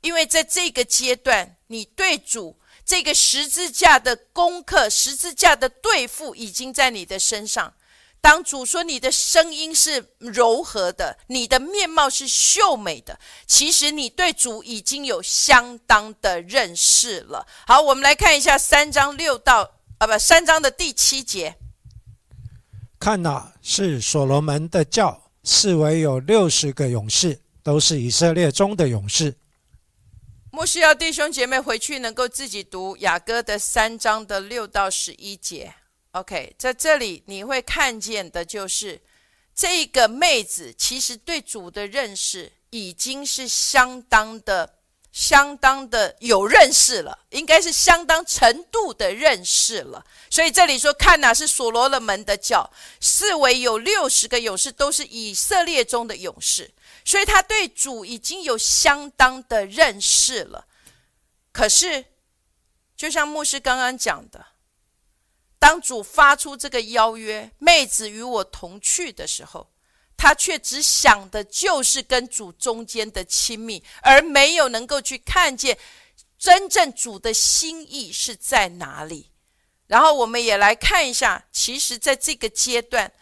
[0.06, 7.74] 因为在这个阶段，你对主这个十字架的功课，十字架的对付已经在你的身上。
[8.20, 17.44] 当主说你的声音是柔和的，你的面貌是秀美的，其实你对主已经有相当的认识了。
[17.66, 21.56] 好，我们来看一下三章六到啊不三章的第七节。
[23.00, 29.34] 看哪，是所罗门的教，四围有六十个勇士，都是以色列中的勇士。
[30.56, 35.74] 莫需要弟兄姐妹回去能够自己读雅歌的三章的六到十一节。
[36.12, 38.98] OK，在这里你会看见的就是
[39.54, 44.75] 这个妹子，其实对主的认识已经是相当的、
[45.16, 50.04] 相当的有认识了，应该是相当程度的认识了。
[50.28, 56.70] 所以这里说，看哪是所罗门的教，四围有六十个勇士，都是以色列中的勇士，
[57.02, 60.66] 所以他对主已经有相当的认识了。
[61.50, 62.04] 可是，
[62.94, 64.48] 就像牧师刚刚讲的。
[65.58, 69.70] 当主发出这个邀约，妹子与我同去的时候，
[70.16, 75.76] 他却只想的就是跟主中间的亲密，而没有能够去看见
[76.38, 79.30] 真正主的心意是在哪里。
[79.86, 83.12] 然后我们也来看一下，其实在这个阶段，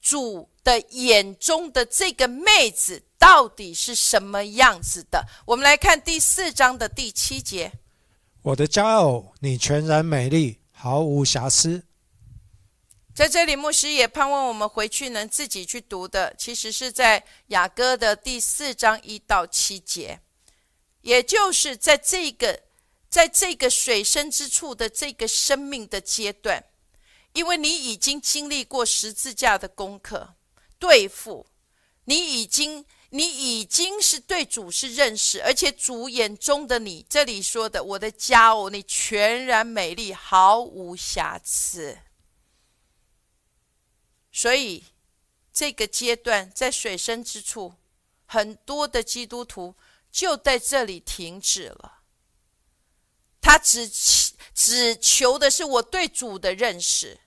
[0.00, 5.24] 主的眼中的这个妹子到底是什么样子的？
[5.46, 7.72] 我们来看第四章的第七节
[8.42, 11.84] ：“我的佳偶，你全然美丽。”毫无瑕疵。
[13.14, 20.18] 在这里，牧师也盼望我们回去能自己去读的，其实是在雅歌的第四章一到七节，
[21.02, 22.62] 也就是在这个
[23.10, 26.64] 在这个水深之处的这个生命的阶段，
[27.34, 30.34] 因为你已经经历过十字架的功课
[30.78, 31.46] 对付，
[32.04, 32.84] 你已经。
[33.14, 41.98] 你已经是对主是认识，而且主眼中的你，这里说的我的家哦，你全然美丽，毫无瑕疵。
[44.32, 44.84] 所以
[45.52, 47.74] 这个阶段在水深之处，
[48.24, 49.76] 很多的基督徒
[50.10, 52.00] 就在这里停止了。
[53.40, 53.90] 他只
[54.54, 57.20] 只求的是我对主的认识，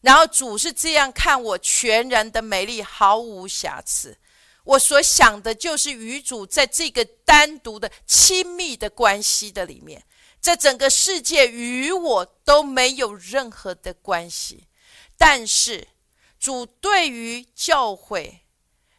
[0.00, 4.18] 然后主是这样看我全然的美丽，毫无瑕疵。
[4.64, 10.04] 我所想的就是与主在这个单独的亲密的关系的里面，
[10.40, 14.66] 这整个世界与我都没有任何的关系。
[15.18, 15.86] 但是
[16.42, 18.40] 主对于教会、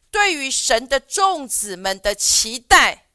[0.09, 3.09] 对于神的众子们的期待，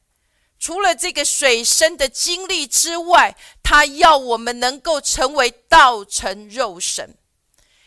[0.59, 7.17] 除了这个水深的经历之外，他要我们能够成为道成肉身。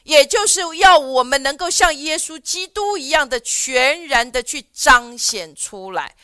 [0.02, 6.16] 也就是要我们能够像耶稣基督一样的全然的去彰显出来。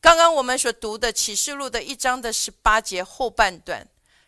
[0.00, 3.86] 刚刚我们所读的启示录的一章的十八节后半段，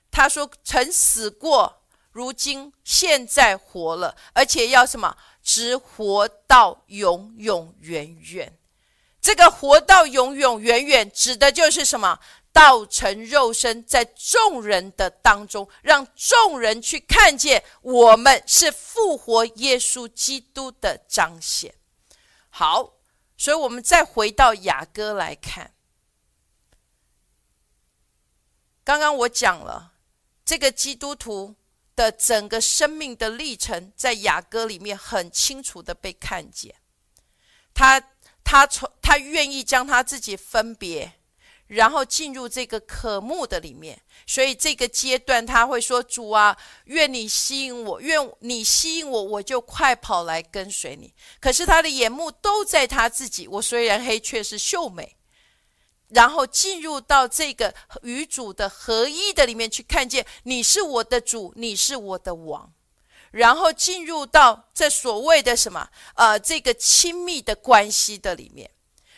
[0.09, 1.78] 他说：“曾死过，
[2.19, 5.17] 如今现在活了，而且要什么？
[5.41, 8.59] 只活到永永远远。
[9.21, 12.19] 这个活到永永远远，指的就是什么？”
[12.51, 21.73] 道成肉身，在众人的当中，让众人去看见我们是复活耶稣基督的彰显。
[22.51, 22.95] 好，
[23.37, 25.73] 所以我们再回到雅歌来看。
[28.83, 29.93] 刚刚我讲了
[30.45, 31.55] 这个基督徒
[31.99, 36.73] 的整个生命的历程，在雅歌里面很清楚的被看见。
[37.75, 38.01] 他
[38.45, 41.15] 他从他愿意将他自己分别。
[41.69, 53.47] 然后进入这个渴慕的里面，所以这个阶段他会说：“主啊，愿你吸引我，愿你吸引我，我就快跑来跟随你。”可是他的眼目都在他自己。
[53.47, 55.18] 我虽然黑，却是秀美。
[56.09, 62.73] 然后进入到这个与主的合一的里面去看见，你是我的主，你是我的王。
[63.31, 65.91] 然后进入到这所谓的什么？
[66.15, 68.71] 呃，这个亲密的关系的里面。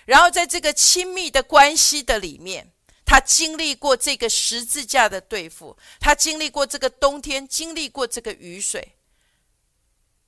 [0.04, 2.72] 然后在这个亲密的关系的里面，
[3.04, 8.96] 他经历过这个十字架的对付，他经历过这个冬天，经历过这个雨水。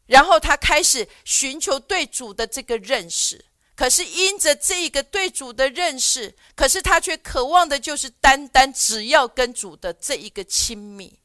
[0.07, 3.45] 然后他开始寻求对主的这个认识，
[3.83, 11.19] 可是因着这个对主的认识，可是他却渴望的就是单单只要跟主的这一个亲密。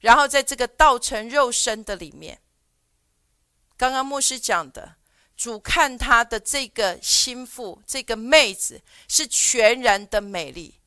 [0.00, 2.40] 然后在这个道成肉身的里面，
[3.76, 4.96] 刚刚牧师讲的。
[5.36, 10.80] 主看他的这个心腹，这个妹子是全然的美丽，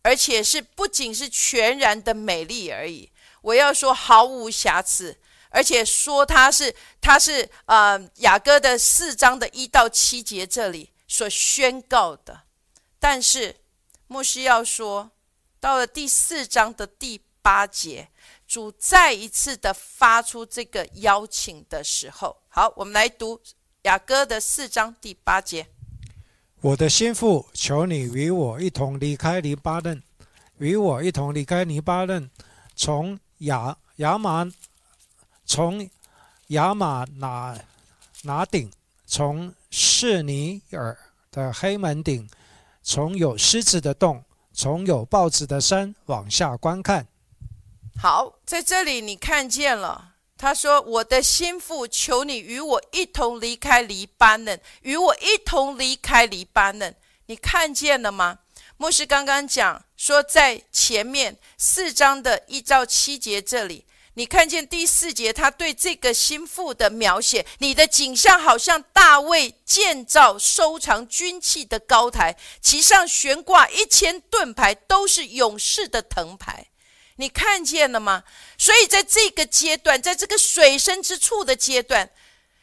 [0.00, 3.12] 而且是不仅是全然的美丽而已。
[3.42, 5.18] 我要说毫无瑕疵，
[5.50, 12.42] 而且说他是，他是呃雅歌的四章的一到七节这里所宣告的。
[12.98, 13.56] 但是
[14.06, 15.10] 牧师要说，
[15.60, 18.08] 到了第四章的第八节，
[18.46, 23.40] 主再一次的发出这个邀请的时候，好，我们来读
[23.82, 25.66] 雅歌的四章第八节。
[26.60, 30.02] 我的心腹，求你与我一同离开黎巴嫩，
[30.58, 32.28] 与我一同离开黎巴嫩，
[32.74, 34.50] 从雅雅玛，
[35.46, 35.88] 从
[36.48, 37.56] 亚玛拿
[38.22, 38.70] 拿顶，
[39.06, 40.98] 从士尼尔
[41.30, 42.28] 的黑门顶，
[42.82, 44.22] 从有狮子的洞。
[44.58, 47.06] 从有豹子的山往下观看，
[48.00, 50.14] 好，在这里你看见了。
[50.38, 58.38] 他说：“我的心腹，求你与我一同离开黎巴嫩，与我一同离开黎巴嫩。”你看见了吗？
[58.78, 63.84] 牧师刚刚讲说，在前面四章的一到七节这里。
[64.18, 76.68] 你看见第四节，他对这个心腹的描写，你的景象好像大卫建造收藏军器的高台，其上悬挂一千盾牌，都是勇士的藤牌。
[77.16, 78.24] 你看见了吗？
[78.56, 82.10] 所以在这个阶段，在这个水深之处的阶段，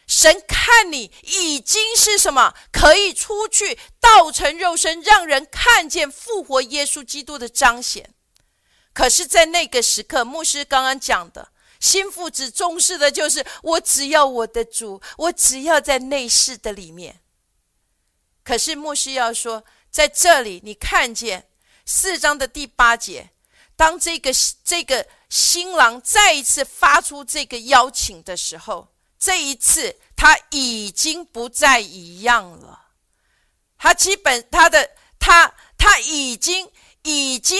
[0.07, 8.09] 神看你已经是什么，可以出去道成肉身，让人看见复活耶稣基督的彰显。
[8.93, 17.19] 可是，在那个时刻，牧师刚刚讲的，心腹只重视的就是我只要我的主，我只要在内室的里面。
[18.43, 21.49] 可是牧师要说，在这里你看见
[21.85, 23.31] 四章的第八节，
[23.75, 24.31] 当这个
[24.63, 32.89] 这个新郎再一次发出这个邀请的时候，这一次他已经不再一样了，
[33.79, 36.69] 他基本他的他他已经
[37.01, 37.57] 已经。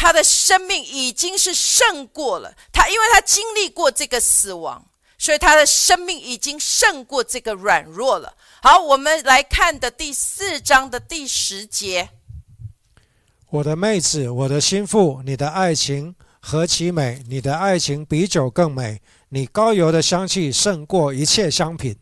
[0.00, 4.82] 他的生命已经是胜过了他，因为他经历过这个死亡，
[5.18, 8.34] 所以他的生命已经胜过这个软弱了。
[8.62, 12.08] 好，我们来看的第四章的第十节。
[13.50, 17.22] 我的妹子，我的心腹，你的爱情何其美！
[17.28, 21.94] 你的爱情比酒更美，你高油的香气胜过一切香品。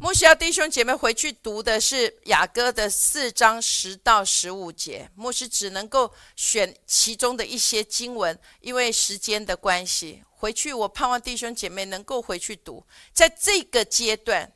[0.00, 10.22] 牧师要弟兄姐妹回去读的是雅歌的四章十到十五节，牧师只能够选其中的一些经文，因为时间的关系。
[10.30, 14.52] 回去我盼望弟兄姐妹能够回去读，在这个阶段，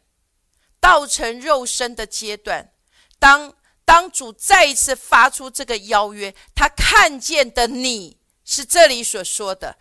[0.79, 2.71] 道成肉身的阶段，
[3.19, 3.53] 当
[3.85, 9.77] 当主再一次发出这个邀约，他看见的你是这里所说的。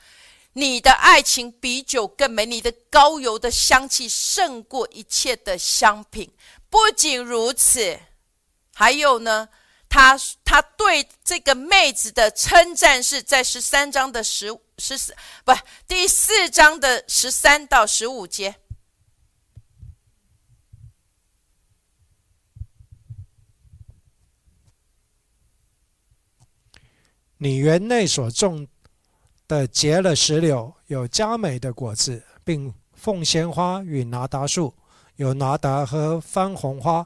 [0.53, 6.29] 你的爱情比酒更美，你的高油的香气胜过一切的香品。
[6.69, 7.99] 不仅如此，
[8.73, 9.47] 还有呢，
[9.87, 15.53] 他他对这个妹子的称赞是在十三章的十十四不
[15.87, 18.55] 第四章的十三到十五节。
[27.37, 28.67] 你园内所种。
[29.51, 34.73] 的结了石榴，有佳美的果子，并凤仙花与拿达树，
[35.17, 37.05] 有拿达和番红花，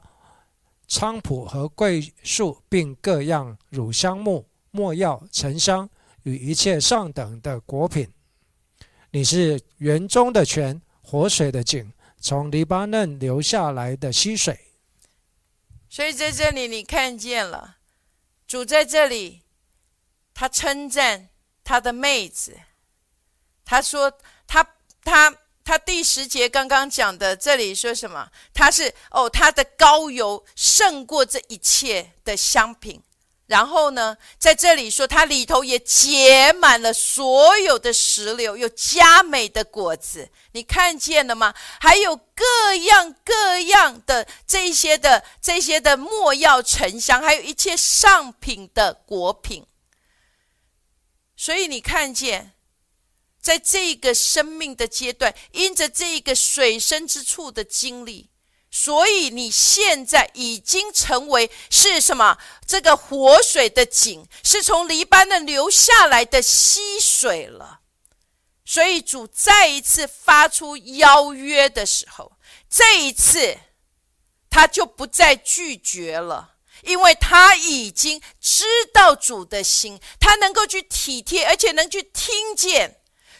[0.88, 5.90] 菖蒲和桂树，并各样乳香木、没药、沉香
[6.22, 8.08] 与一切上等的果品。
[9.10, 14.56] 你是园中的泉，活水的井，从黎巴嫩流下来的溪水。
[15.88, 17.78] 所以在这里，你看见了
[18.46, 19.42] 主在这里，
[20.32, 21.30] 他称赞。
[21.66, 22.56] 他的妹子，
[23.64, 24.12] 他说
[24.46, 24.64] 他
[25.02, 28.30] 他他第十节刚刚讲的，这里说什么？
[28.54, 33.02] 他是哦，他的高油胜过这一切的香品。
[33.46, 40.28] 然后呢，在这里说，它里头也结满了所有的石榴，有佳美的果子。
[40.52, 41.54] 你看见了吗？
[41.80, 49.64] 还有各样各样的这些的这些的墨药沉香，还有一切上品的果品。
[51.36, 52.54] 所以你看见，
[53.40, 58.30] 在这个生命的阶段，因着这一个水深之处的经历，
[58.70, 62.38] 所以你现在已经成为是什么？
[62.66, 67.80] 这个活水的井，是从黎巴嫩流下来的溪水了。
[68.64, 72.32] 所以主再一次发出邀约的时候，
[72.68, 73.58] 这一次
[74.50, 76.55] 他就不再拒绝了。
[76.86, 82.96] 因为他已经知道主的心，他能够去体贴，而且能去听见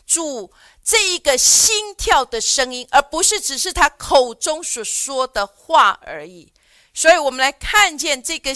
[0.07, 0.53] 主
[0.85, 6.53] 这一个心跳的声音，而不是只是他口中所说的话而已。
[6.93, 8.53] 所以，我们来看见这个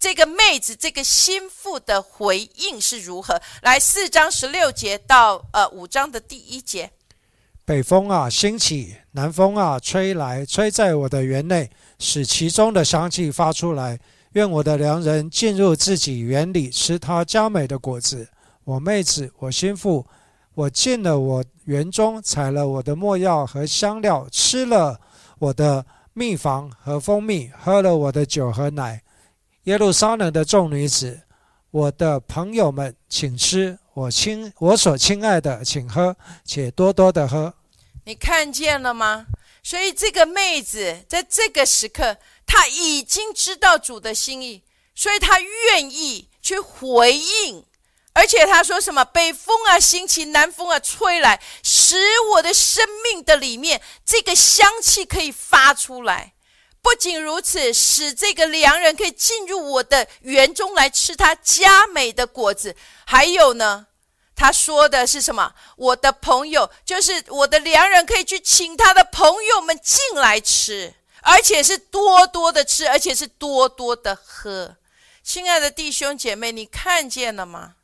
[0.00, 3.40] 这个妹子这个心腹的回应是如何。
[3.62, 6.90] 来，四章十六节到呃五章的第一节，
[7.64, 11.70] 北风啊兴起，南风啊吹来，吹在我的园内，
[12.00, 14.00] 使其中的香气发出来。
[14.32, 18.28] 愿我的良人进入自己园里，吃他佳美的果子。
[18.64, 20.06] 我妹子，我心腹，
[20.54, 25.00] 我进了我园中，采了我的墨药和香料，吃了
[25.38, 29.02] 我的蜜房和蜂蜜，喝了我的酒和奶。
[29.64, 31.20] 耶路撒冷的众女子，
[31.70, 33.78] 我的朋友们，请吃。
[33.94, 37.52] 我亲，我所亲爱的，请喝，且多多的喝。
[38.04, 39.26] 你看见了吗？
[39.62, 42.16] 所以这个妹子在这个时刻，
[42.48, 47.64] 他已经知道主的心意，所以他愿意去回应。
[48.14, 49.04] 而且他说什么？
[49.04, 51.96] 北风啊，兴起；南风啊，吹来，使
[52.32, 56.32] 我的生命的里面这个香气可以发出来。
[56.82, 62.74] 不仅如此，使这个良人可以进入我的园中来吃他佳美的果子。
[63.04, 63.86] 还有呢？
[64.34, 65.52] 他说的是什么？
[65.76, 74.76] 我的朋友就是我的良人，可以去请他的朋友们进来吃，而且是多多的吃，而且是多多的喝。
[75.22, 77.74] 亲爱的弟兄姐妹，你看见了吗？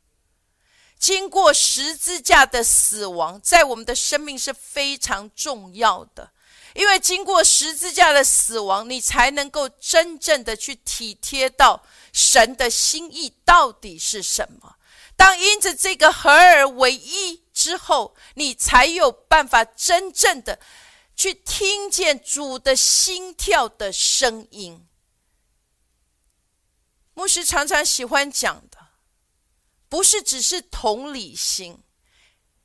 [0.97, 6.31] 经过十字架的死亡，在我们的生命是非常重要的，
[6.73, 11.83] 因为经过十字架的死亡，你才能够真正的去体贴到
[12.13, 14.77] 神的心意到底是什么。
[15.15, 20.59] 当因着这个合而为一之后，你才有办法真正的
[21.15, 24.87] 去听见主的心跳的声音。
[27.13, 28.77] 牧师常常喜欢讲的，
[29.87, 31.81] 不是只是同理心。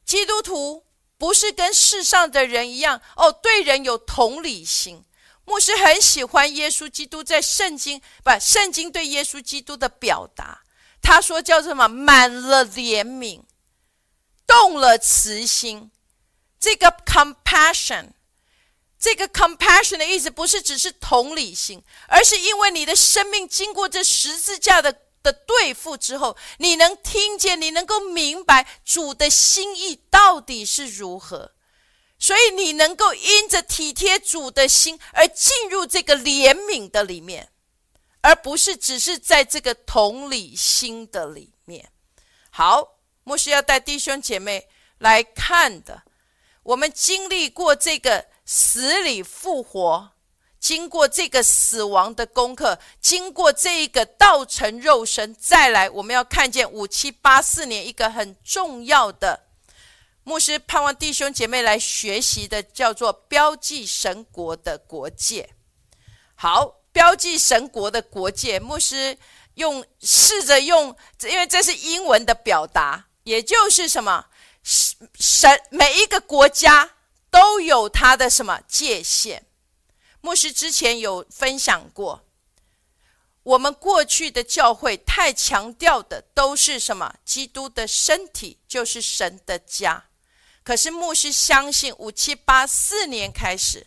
[0.04, 0.86] 基督徒
[1.16, 5.04] 不是跟世上的人一样哦，对人有同理心。
[5.44, 10.62] 牧师很喜欢耶稣基督在圣经，不，圣经对耶稣基督的表达。
[11.00, 11.88] 他说叫什么？
[11.88, 13.42] 满了怜悯，
[14.46, 15.90] 动了慈心。
[16.58, 18.10] 这个 compassion，
[19.00, 31.52] 这个 compassion 的意思不是只是同理心，而是因为你的生命经过这十字架的的对付之后，你能听见，你能够明白主的心意到底是如何，
[32.18, 37.50] 所以你能够因着体贴主的心而进入这个怜悯的里面。
[38.22, 41.90] 而不是只是在这个同理心的里面。
[42.50, 46.02] 好，牧师要带弟兄姐妹来看的，
[46.62, 50.10] 我们经历过这个死里复活，
[50.58, 59.46] 经过这个死亡的功课，经过这一个道成肉身，再来我们要看见五七八四年一个很重要的
[60.24, 65.50] 牧师盼望弟兄姐妹来学习的，叫做标记神国的国界。
[66.34, 66.78] 好。
[66.92, 69.16] 标记神国的国界，牧师
[69.54, 74.26] 用试着用，因为这是英文的表达，也就是什么
[74.64, 76.90] 神神每一个国家
[77.30, 79.46] 都有它的什么界限。
[80.20, 82.26] 牧师之前有分享过，
[83.42, 87.14] 我们过去的教会太强调的都是什么？
[87.24, 90.06] 基督的身体就是神的家。
[90.62, 93.86] 可是牧师相信，五七八四年开始。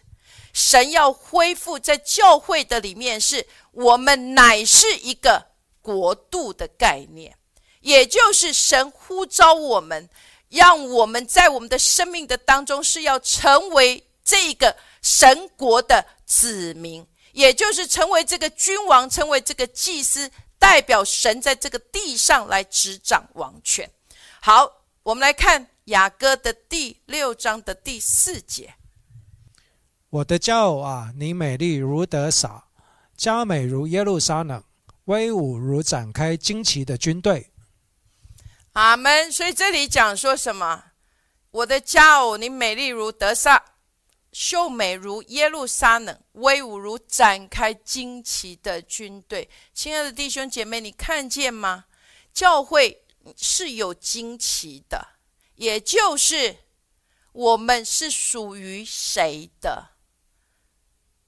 [0.51, 5.47] 神要恢复在教会的里面，是我们乃是一个
[5.81, 7.35] 国度的概念，
[7.81, 10.07] 也就是神呼召我们，
[10.53, 20.29] 让我们在我们的生命的当中是要成为这个神国的子民，也就是成为这个君王，成为这个祭司，
[20.59, 23.89] 代表神在这个地上来执掌王权。
[24.41, 28.75] 好，我们来看雅歌的第六章的第四节。
[30.11, 32.65] 我的骄傲啊，你美丽如得撒，
[33.17, 34.63] 佳美如耶路撒冷，
[35.05, 37.49] 威武如展开旌旗的军队。
[38.74, 39.32] 阿门。
[39.32, 40.91] 所以这里讲说什么？
[41.51, 43.63] 我的骄傲，你美丽如德撒，
[44.32, 49.49] 秀美如耶路撒冷，威武如展开旌旗的军队。
[49.74, 51.86] 亲爱的弟兄姐妹，你看见吗？
[52.34, 53.05] 教会
[53.38, 55.09] 是有旌旗的，
[55.55, 56.57] 也就是
[57.32, 59.91] 我们是属于谁的？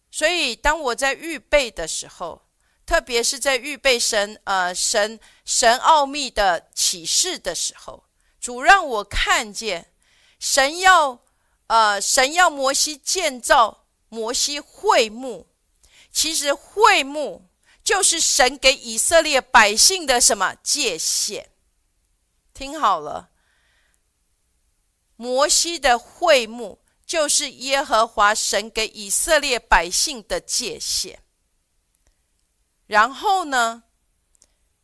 [0.10, 2.45] 所以，当我在预备的时候，
[2.86, 8.04] 特别是在预备神呃神神奥秘的启示的时候，
[8.40, 9.92] 主让我看见
[10.40, 11.20] 神要
[11.68, 15.48] 呃神要摩西建造摩西会幕，
[16.12, 17.50] 其实会幕
[17.84, 21.50] 就是神给以色列百姓的什么界限？
[22.54, 23.30] 听好了，
[25.16, 26.80] 摩西的会幕。
[27.08, 31.22] 就是耶和华神给以色列百姓的界限。
[32.88, 33.84] 然后呢，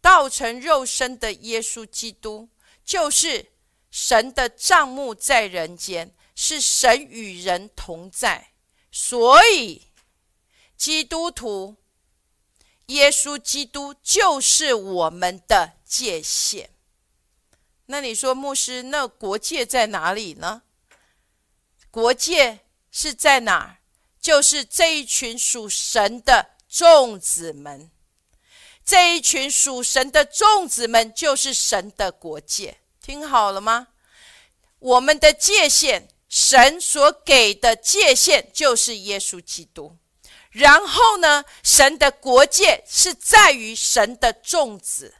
[0.02, 2.50] 道成肉身的耶稣基督，
[2.84, 3.52] 就是
[3.90, 8.54] 神的帐幕在人间，是神与人同在。
[8.92, 9.88] 所以，
[10.76, 11.78] 基督徒
[12.88, 16.72] 耶稣基督就是我们的界限。
[17.86, 20.64] 那你说，牧师，那国界在哪里呢？
[21.90, 23.78] 国界是在哪儿？
[24.20, 27.92] 就是这一群属神的众子们，
[28.86, 32.78] 这一群属神的众子们，就是神的国界。
[33.02, 33.90] 听好了吗？
[34.80, 39.98] 我们的界限，神所给的界限，就是耶稣基督。
[40.52, 45.14] 然后呢，神的国界是在于神的众子。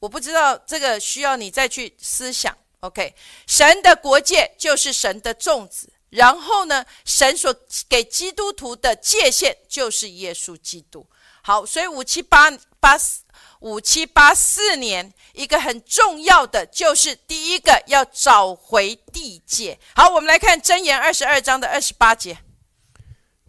[0.00, 2.58] 我不知道这个需要你再去思想。
[2.80, 3.14] OK，
[3.46, 5.92] 神的国界就是神的众子。
[6.10, 7.54] 然后呢，神所
[7.88, 11.06] 给基督徒的界限就是耶稣基督。
[11.42, 12.50] 好，所以五七八
[12.80, 13.22] 八四
[13.60, 19.78] 五七八四年，一个很重要的就是第一个要找回地界。
[19.94, 22.38] 好，我们来看箴言二十二章的二十八节：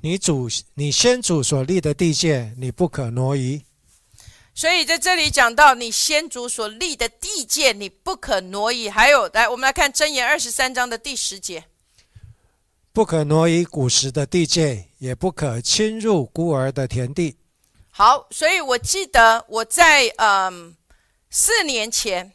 [0.01, 3.63] 你主你先祖所立的地界，你不可挪移。
[4.53, 8.89] 所以在这里讲到你先祖所立的地界，你不可挪移。
[8.89, 11.65] 还有，来我们来看箴言二十三章的第十节。
[12.97, 17.37] 不可挪移古时的地界，也不可侵入孤儿的田地。
[17.91, 20.75] 好，所以我记得我在嗯
[21.29, 22.33] 四年前，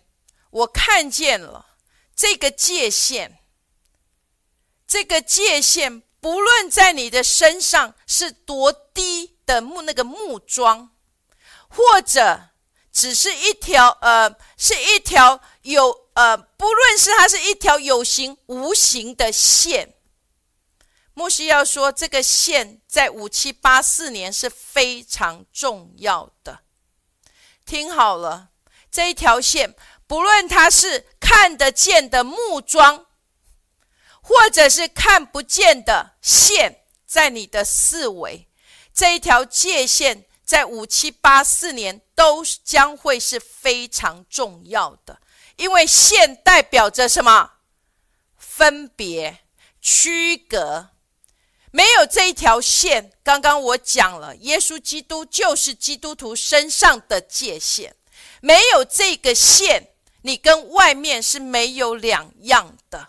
[0.50, 1.66] 我看见了
[2.14, 3.40] 这个界限。
[4.86, 10.90] 这个界限，不论在你的身上是多低的木那个木桩，
[11.66, 12.50] 或者
[12.92, 19.94] 只是一条呃是一条有呃，不论是它是一条有形无形的线。
[21.14, 26.60] 牧师要说，这个线在五七八四年是非常重要的。
[27.66, 28.48] 听好了，
[28.90, 29.74] 这一条线，
[30.06, 33.06] 不论它是看得见的木桩，
[34.22, 38.48] 或者是看不见的线，在你的四维，
[38.94, 45.20] 这一条界限在五七八四年都将会是非常重要的，
[45.56, 47.52] 因为线代表着什么？
[48.38, 49.44] 分别、
[49.78, 50.91] 区隔。
[51.72, 57.96] 没有这一条线，刚刚我讲了，耶稣基督就是基督徒身上的界限。
[58.42, 59.88] 没有这个线，
[60.20, 63.08] 你跟外面是没有两样的。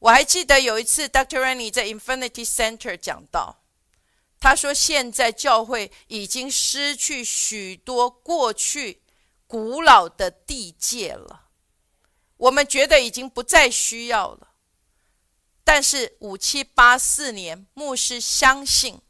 [0.00, 1.40] 我还记得有一次，Dr.
[1.40, 3.62] Rennie 在 Infinity Center 讲到，
[4.38, 9.02] 他说现在教会已经失去许多过去
[9.46, 11.46] 古老的地界了，
[12.36, 14.48] 我们觉得已经不再需要了。
[15.64, 19.00] 但是五七八四年，牧师相信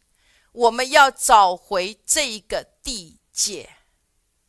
[0.53, 3.71] 我们要找回这一个地界，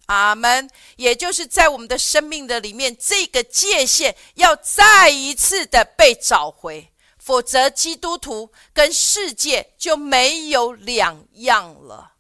[0.07, 0.69] 阿门。
[0.97, 12.15] 也就是在我们的生命的里面，这个界限要再一次的被找回，否则基督徒跟世界就没有两样了。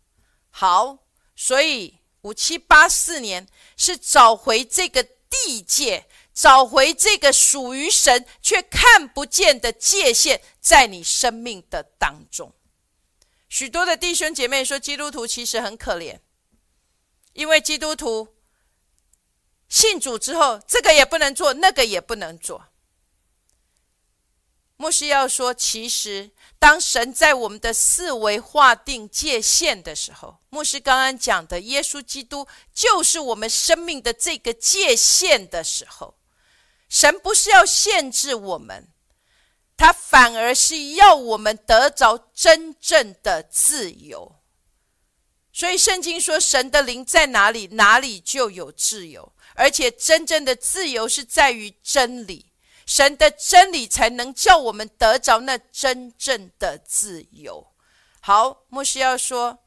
[0.49, 0.99] 好，
[1.35, 6.07] 所以五七八四年是找回这个地界。
[6.33, 12.53] 找回这个属于神却看不见的界限，在你生命的当中。
[13.49, 16.19] 许多的弟兄姐妹说，基督徒其实很可怜，
[17.33, 18.29] 因为基督徒
[19.67, 22.67] 信主之后，这个也不能做，那个也不能做。
[24.77, 36.15] 牧师要说，其实当神在我们的四维划定界限的时候，牧师刚刚讲的耶稣基督就是我们生命的这个界限的时候。
[36.91, 38.89] 神不是要限制我们，
[39.77, 44.41] 他反而是要我们得着真正的自由。
[45.53, 49.31] 所以圣经说，神的灵在哪里，哪里就有自由。
[49.55, 52.51] 而且真正的自由是在于真理，
[52.85, 57.73] 神的真理才能叫我们得着那真正的自由。
[58.19, 59.59] 好，牧师要说，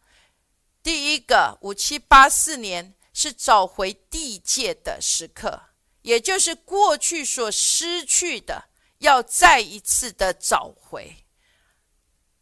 [0.82, 5.73] 第一个五七八四年是找回地界的时刻。
[6.04, 8.66] 也就是过去所失去的，
[8.98, 11.16] 要再一次的找回，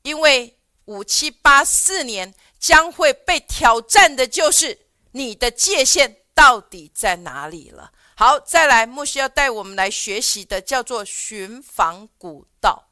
[0.02, 7.92] 因为五七八四年将会被挑战的，就是你的界限到底在哪里了。
[8.16, 12.90] 好，再来，牧师要带我们来学习的叫做寻访古道，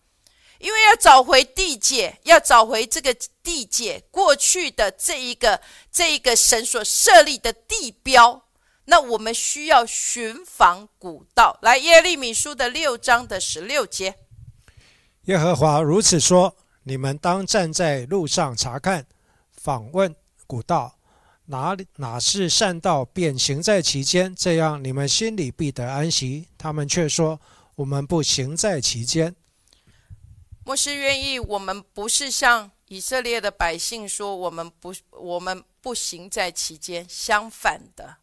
[0.61, 3.13] 因为要找回地界，要找回这个
[3.43, 5.61] 地界过去的这一个
[5.91, 8.47] 这一个神所设立的地标。
[8.91, 14.17] 那我们需要寻访古道，来耶利米书的六章的十六节。
[15.27, 19.07] 耶和华如此说：你们当站在路上查看，
[19.53, 20.13] 访问
[20.45, 20.99] 古道，
[21.45, 26.49] 哪里哪是善道，便行在其间，这样你们心里必得安息。
[26.59, 27.41] 他们却说：
[27.77, 29.37] 我们不行在其间。
[30.65, 38.17] 牧师愿意，我们不是像以色列的百姓说：“我们不，我们不行在其间。”相反的，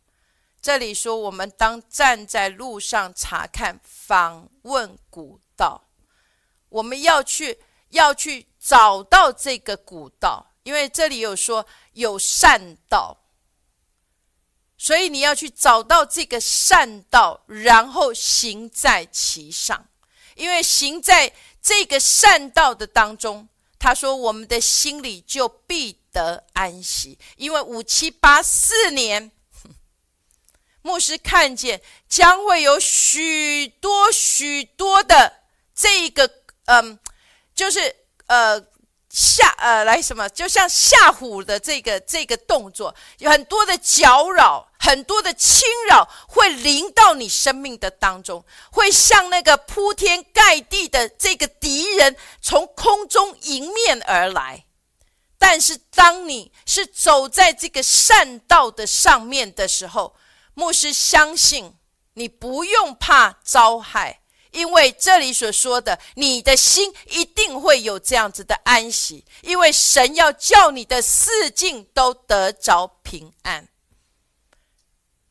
[0.62, 5.90] 这里说我们当站在路上查看、访问古道。
[6.70, 13.24] 我们要去，要去找到这个古道，因为这里有说有善道。
[14.78, 19.88] 所以你要去找到这个善道，然后行在其上。
[20.36, 23.48] 因为行在这个善道的当中，
[23.80, 27.18] 他说我们的心里就必得安息。
[27.38, 29.32] 因为五七八四年，
[30.88, 35.42] 牧师看见将会有许多许多的
[35.76, 36.32] 这个，
[36.66, 36.98] 嗯，
[37.54, 37.94] 就是
[38.28, 38.66] 呃。
[39.10, 40.30] 吓呃，来什么？
[40.30, 54.66] 就像吓唬的这个这个动作，有很多的搅扰，很多的侵扰，会临到你生命的当中，会像那个铺天盖地的这个敌人从空中迎面而来。
[55.40, 60.16] 但是，当你是走在这个善道的上面的时候，
[60.58, 61.76] 牧师相信
[62.16, 64.22] 你不用怕遭害。
[64.52, 73.68] 因为这里所说的，你的心一定会有这样子的安息，因为神要叫你的四境都得着平安，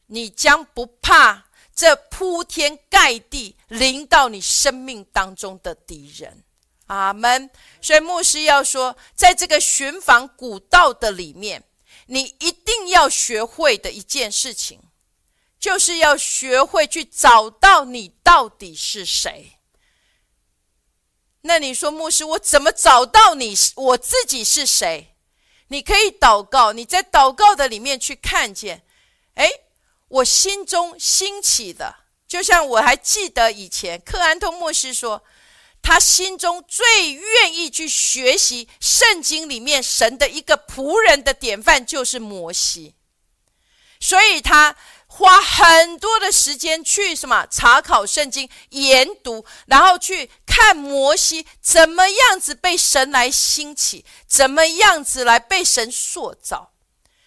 [0.07, 6.45] 你将不怕这铺天盖地临到你生命当中的敌人。
[6.87, 7.51] 阿门。
[7.81, 11.65] 所以牧师要说，在这个寻访古道的里面，
[12.07, 14.81] 你一定要学会的一件事情。
[15.59, 19.59] 就是要学会去找到你到底是谁。
[21.43, 23.55] 那你说，牧师，我怎么找到你？
[23.77, 25.15] 我自己是谁？
[25.69, 28.85] 你可以祷告，你在祷告的里面去看见，
[29.35, 29.49] 哎，
[30.09, 31.97] 我心中兴起的，
[32.27, 35.25] 就像我还记得以前克安通牧师说，
[35.81, 42.95] 他心中最愿意去学习圣经里面神的一个仆人的典范，就是摩西，
[44.01, 44.77] 所以他。
[45.17, 56.75] 花很多的时间去什么查考圣经、研读，然后去看摩西怎么样子被神来兴起，怎么样子来被神塑造。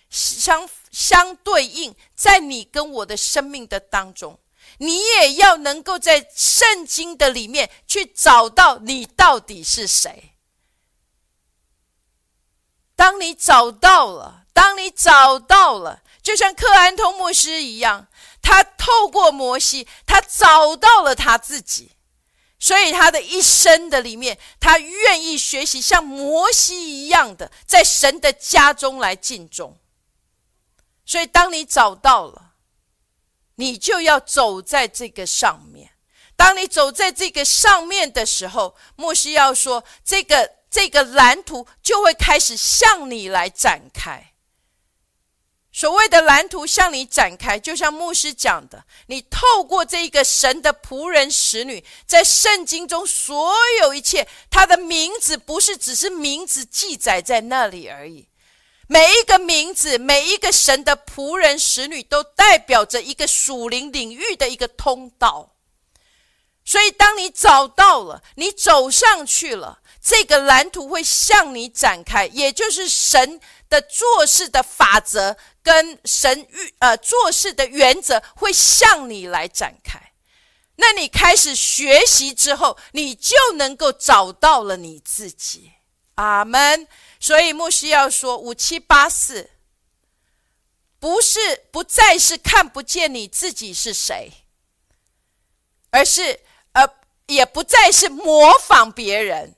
[0.08, 4.40] 相相对应，在你跟我的生命的当中，
[4.78, 10.36] 你也要能够在圣经的里面去找到你到底是谁。
[12.96, 16.04] 当你找到了，当你找到了。
[16.30, 18.06] 就像克安通牧师一样，
[18.40, 21.94] 他透过摩西，他找到了他自己，
[22.60, 29.80] 所以他的一生的里面，他愿意学习像摩西一样的，在神的家中来敬重。
[31.04, 32.52] 所以，当你找到了，
[33.56, 35.94] 你就要走在这个上面。
[36.36, 44.29] 当你走在这个上面的时候，牧师要说，这个这个蓝图就会开始向你来展开。
[45.80, 58.28] 所谓的蓝图向你展开，就像牧师讲的，你透过这一个神的仆人使女，在圣经中所有一切，他的名字不是只是名字记载在那里而已，
[58.88, 65.56] 每一个名字，每一个神的仆人使女，都代表着一个属灵领域的一个通道。
[66.66, 75.38] 所以，当你找到了，你走上去了，这个蓝图会向你展开，也就是神的做事的法则。
[75.62, 80.14] 跟神预呃做事的原则会向你来展开，
[80.78, 85.74] 那你开始学习之后，你就能够找到了你自己。
[86.16, 86.88] 阿门。
[87.20, 89.52] 所以牧师要说五七八四，
[90.98, 94.32] 不是不再是看不见你自己是谁，
[95.92, 96.40] 而是
[96.72, 96.90] 呃
[97.28, 99.56] 也不再是模仿别人，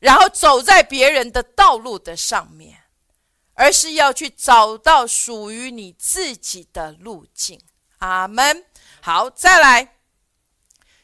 [0.00, 2.78] 然后走在别人的道路的上面。
[3.54, 7.60] 而是要去找到属于你自己的路径。
[7.98, 8.64] 阿门。
[9.02, 9.98] 好，再来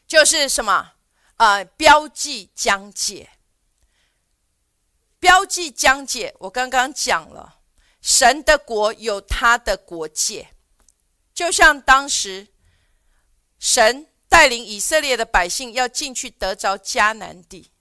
[0.07, 0.93] 就是什么？
[1.35, 3.29] 呃，标记疆界。
[5.19, 7.59] 标记疆界，我刚刚讲了，
[8.01, 10.49] 神的国有他的国界，
[11.35, 12.47] 就像当时
[13.59, 17.71] 神带领以色列的百姓要进去得着迦南地，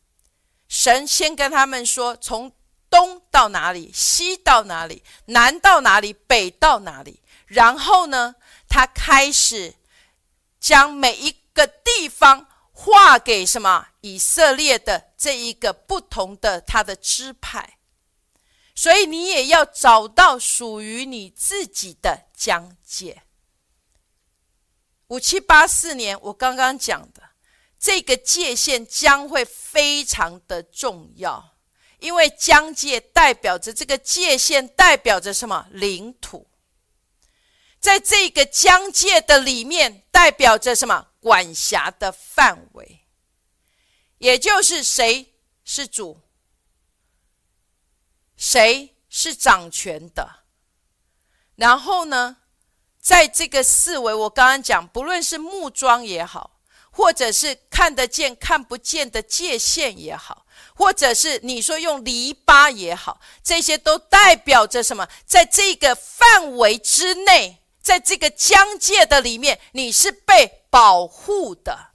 [0.68, 2.52] 神先跟他们说，从。
[2.88, 7.20] 东到哪里，西到哪里，南到哪里，北到哪里？
[7.46, 8.36] 然后呢，
[8.68, 9.74] 他开始
[10.60, 17.76] 将每一个地方划给什么以色列的这一个不同的他的支派。
[18.74, 23.24] 所以你也要找到属于你自己的疆界。
[25.08, 27.22] 五七八四年，我刚刚讲的
[27.78, 31.56] 这个界限将会非常的重要。
[31.98, 36.46] 因为疆界代表着这个界限，代表着什么领土？
[37.80, 43.06] 在这个疆界的里面，代表着什么管辖的范围？
[44.18, 46.20] 也就是谁是主，
[48.36, 50.44] 谁是掌权的？
[51.54, 52.38] 然后呢，
[52.98, 56.55] 在这个四维，我刚刚讲，不论是木桩也好，
[56.96, 60.46] 或者是看得见、看不见的界限也好。
[60.74, 65.06] 或者是你说用篱笆也好，这些都代表着什么？
[65.26, 71.92] 在这个范围之内，在这个疆界的里面，你是被保护的。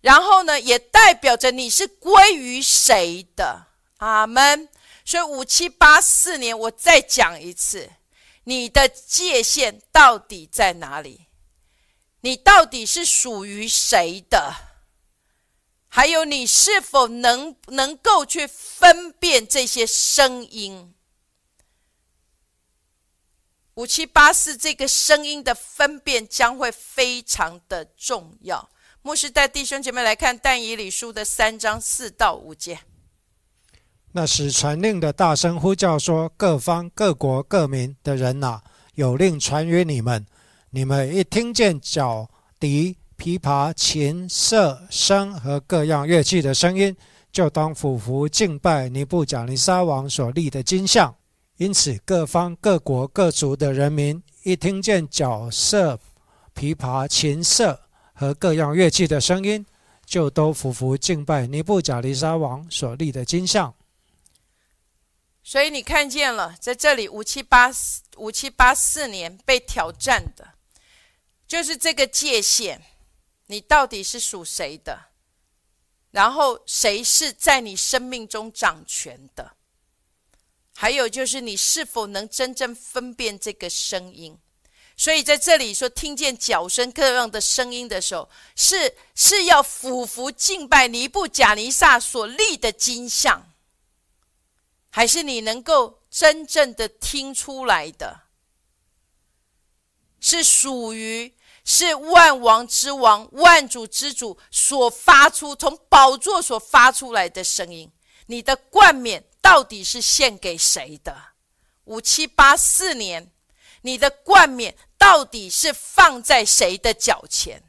[0.00, 3.66] 然后呢，也代表着你是归于谁的？
[3.98, 4.68] 阿门。
[5.04, 7.90] 所以五七八四年，我再讲一次，
[8.44, 11.25] 你的界限到底在哪里？
[12.26, 14.52] 你到底是属于谁的？
[15.86, 20.92] 还有，你是否能能够去分辨这些声音？
[23.74, 28.68] 五七八四这个声音的分辨将会非常的重要。
[29.02, 32.80] 牧师带弟兄姐妹来看但以理书的三章四到五节。
[34.10, 38.62] 那时传令的大声呼叫说：“各方各国各民的人呐，
[38.94, 40.26] 有令传于你们，
[40.76, 42.28] 你们一听见角
[42.60, 46.94] 笛。”琵琶、琴瑟、声和各样乐器的声音，
[47.32, 51.16] 就当俯伏敬拜尼布甲尼撒王所立的金像。
[51.56, 55.98] 因此，各方各国各族的人民一听见角瑟、
[56.54, 57.80] 琵琶、琴瑟
[58.12, 59.64] 和各样乐器的声音，
[60.04, 63.72] 就都俯伏敬拜尼布甲尼撒王所立的金像。
[65.42, 70.46] 所以，你看见了，在这里五七八四五七八四年被挑战的，
[71.46, 72.82] 就是这个界限。
[73.48, 75.10] 你到底是属谁的？
[76.10, 79.56] 然后谁是在你生命中掌权的？
[80.74, 84.36] 还有就是你是否能真正分辨这个声音？
[84.96, 93.52] 所以在这里说，听见脚声各样的声音的时候，是是要俯伏敬拜尼布贾尼撒所立的金像，
[94.90, 98.22] 还是你能够真正的听出来的？
[100.18, 101.35] 是属于？
[101.66, 107.92] 是万王之王、万主之主所发出从宝座所发出来的声音。
[108.26, 111.14] 你的冠冕到底是献给谁的？
[111.84, 113.30] 五七八四年，
[113.82, 117.62] 你的冠冕到底是放在谁的脚前？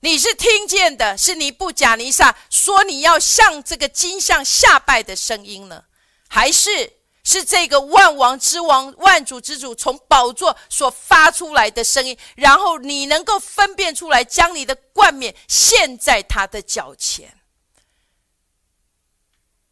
[0.00, 5.84] 你是听见的是尼布贾尼撒说你要向这个金像下拜的声音呢，
[6.28, 6.99] 还是？
[7.22, 17.38] 是这个万王之王、万主之主从宝座所发出来的声音，然后你能够分辨出来，将你的冠冕献在他的脚前，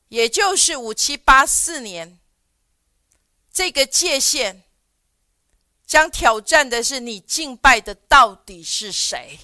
[0.08, 2.18] 也就是五七八四年，
[3.52, 4.64] 这个界限
[5.86, 9.38] 将挑战的是你敬拜的到底是谁？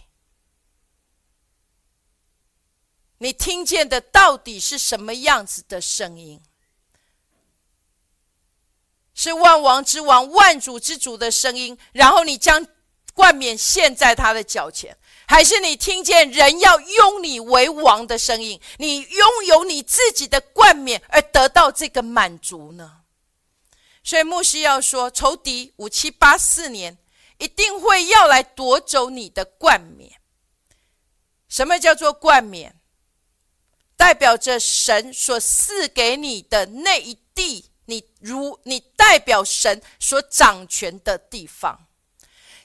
[3.19, 6.43] 你听见的到底是什么样子的声音？
[9.15, 12.67] 是万王之王、万主之主的声音，然后你将
[13.15, 14.97] 冠冕献在他的脚前，
[15.27, 18.61] 还是你听见人要拥你为王的声音？
[18.79, 23.03] 你拥有你自己的冠冕而得到这个满足呢？
[24.03, 26.99] 所以牧师要说，仇敌五七八四年
[27.39, 30.21] 一定会要来夺走你的冠冕。
[31.49, 32.81] 什么叫做冠冕？
[33.97, 37.71] 代表着神所赐给你的那一地。
[37.87, 41.87] 你如你代表神所掌权的地方，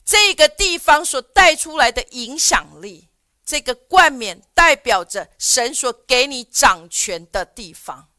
[0.06, 3.10] 这个地方所带出来的影响力，
[3.46, 8.10] 这个冠冕代表着神所给你掌权的地方。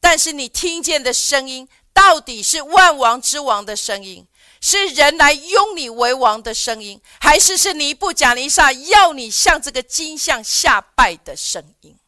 [0.00, 4.26] 但是你听见的声音，到底是万王之王的声音，
[4.60, 11.98] 是人来拥你为王的声音，还是是尼布甲尼撒要你向这个金像下拜的声音？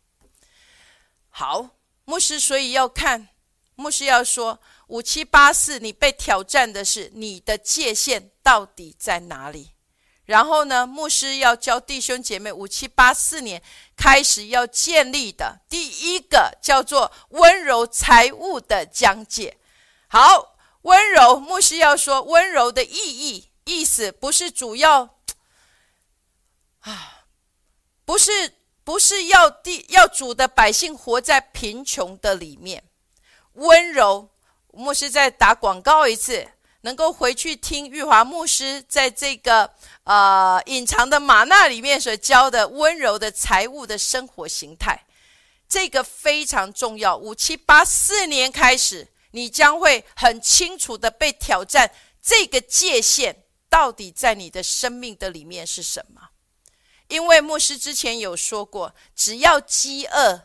[1.29, 1.71] 好。
[2.11, 3.29] 牧师，所以要看，
[3.77, 9.71] 牧师要说五七八四，你被挑战的是你的界限到底在哪里？
[10.25, 13.63] 然后呢，牧师要教弟兄姐妹，五七八四年
[13.97, 19.59] 开始要建立的第一个叫做温柔财务的讲解。
[20.09, 25.21] 好，温柔，牧师要说温柔的意义，意思不是主要
[26.81, 27.27] 啊，
[28.05, 28.57] 不是。
[28.91, 32.82] 不是要地要主的百姓活在贫穷的里面，
[33.53, 34.28] 温柔
[34.72, 36.45] 牧师再打广告一次，
[36.80, 39.72] 能够回去听玉华牧师在这个
[40.03, 45.07] 呃隐藏的玛纳里面所教的温柔的财务的生活形态。
[45.68, 47.16] 这个非常重要。
[47.16, 56.30] 五七八四年开始，你将会很清楚的被挑战，这个界限到底在你的生命的里面是什么？
[57.11, 60.45] 因为牧师之前有说过，只要饥饿，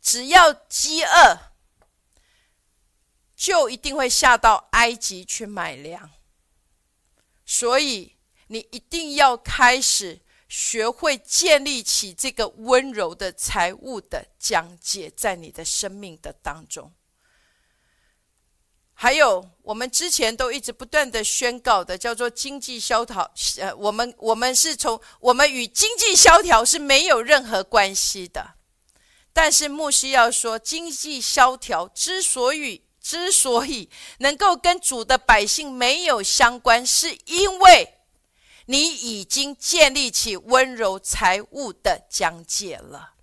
[0.00, 1.52] 只要饥饿，
[3.36, 6.10] 就一定会下到埃及去买粮。
[7.46, 8.16] 所以
[8.48, 16.92] 你一定要开始学会建立起这个温柔的财务的讲解，在你的生命的当中。
[19.02, 23.28] 还有，我们之前都一直不断的宣告的，叫做经济萧条。
[23.58, 28.54] 呃，我们我们是从我们与经济萧条是没有任何关系的。
[29.32, 37.94] 但是牧师要说，经济萧条之所以之所以能够跟主的百姓没有相关，是因为
[38.66, 43.14] 你已经建立起温柔财务的讲解了，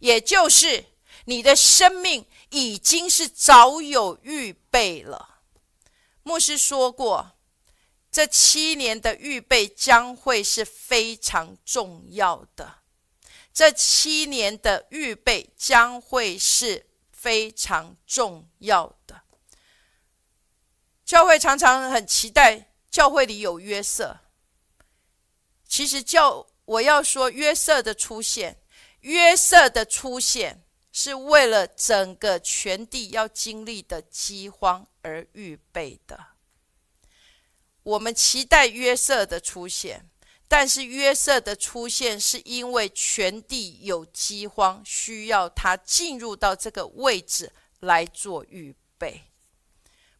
[0.00, 0.84] 也就是
[1.24, 2.26] 你的生命。
[2.52, 5.40] 已经是早有预备了。
[6.22, 7.32] 牧师说过，
[8.10, 12.80] 这七年的预备将会是非常重要的。
[13.54, 19.22] 这七年的预备将会是非常重要的。
[21.06, 24.20] 教会常常很期待教会里有约瑟。
[25.66, 28.62] 其实教我要说约瑟的出现，
[29.00, 30.61] 约瑟的出现。
[30.92, 36.26] 是为了整个全地要经历的饥荒而预备的。
[37.82, 40.08] 我们期待约瑟的出现，
[40.46, 49.24] 但是约瑟的出现是因为全地有饥荒，需要他进入到这个位置来做预备。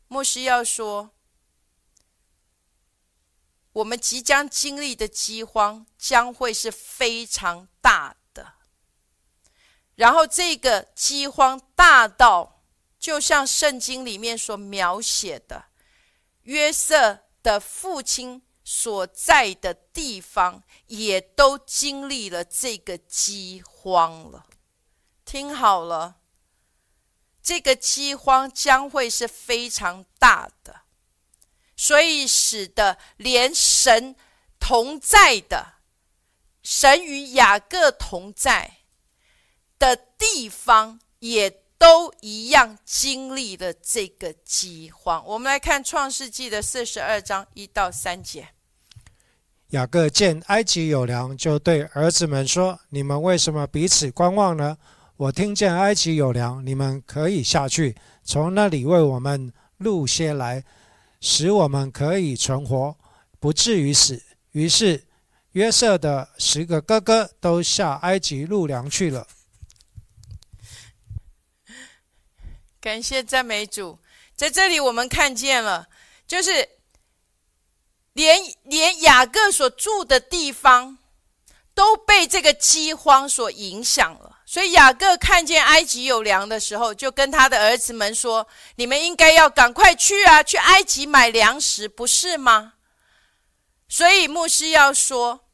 [0.08, 1.10] 牧师要说，
[3.74, 8.16] 我们即将经历的饥荒将会是非常大。
[9.96, 12.62] 然后，这个饥荒大到，
[12.98, 15.66] 就像圣经里面所描写的，
[16.42, 24.46] 约瑟的父亲所在的地方，也都经历了这个饥荒了。
[25.26, 26.16] 听好了，
[27.42, 30.82] 这个饥荒将会是非常大的，
[31.76, 34.16] 所以使得连神
[34.58, 35.74] 同在的，
[36.62, 38.78] 神与雅各同在。
[39.82, 45.20] 的地方也都一样经历了这个饥荒。
[45.26, 48.46] 我们来看创世纪的四十二章一到三节。
[49.70, 54.78] 雅各见埃及有粮，就对儿子们说：“你们为什么彼此观望呢？
[55.16, 60.62] 我听见埃及有粮，你们可以下去，从那里为我们录些来，
[61.20, 62.96] 使我们可以存活，
[63.40, 64.22] 不至于死。”
[64.52, 65.02] 于是
[65.52, 69.26] 约瑟的十个哥哥都下埃及入粮去了。
[72.82, 74.00] 感谢赞美主，
[74.34, 75.88] 在这里我们看见了，
[76.26, 76.68] 就是
[78.12, 80.98] 连连雅各所住的地方
[81.74, 84.40] 都被这个饥荒所影响了。
[84.44, 92.72] 所以雅各看见埃及有粮的时候，就跟他的儿子们说：“你们应该要赶快去啊，去埃及买粮食，不是吗？”
[93.88, 95.46] 所以牧师要说，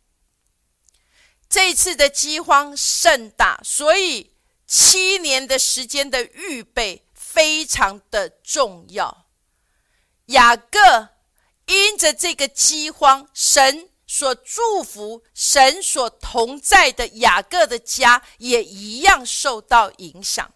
[1.46, 4.32] 这次的饥荒甚大，所以
[4.66, 7.04] 七年的时间的预备。
[7.38, 9.26] 非常的重要。
[10.26, 11.10] 雅各
[11.66, 20.52] 因着这个饥荒，神所祝福、神所同在的雅各的家也一样受到影响。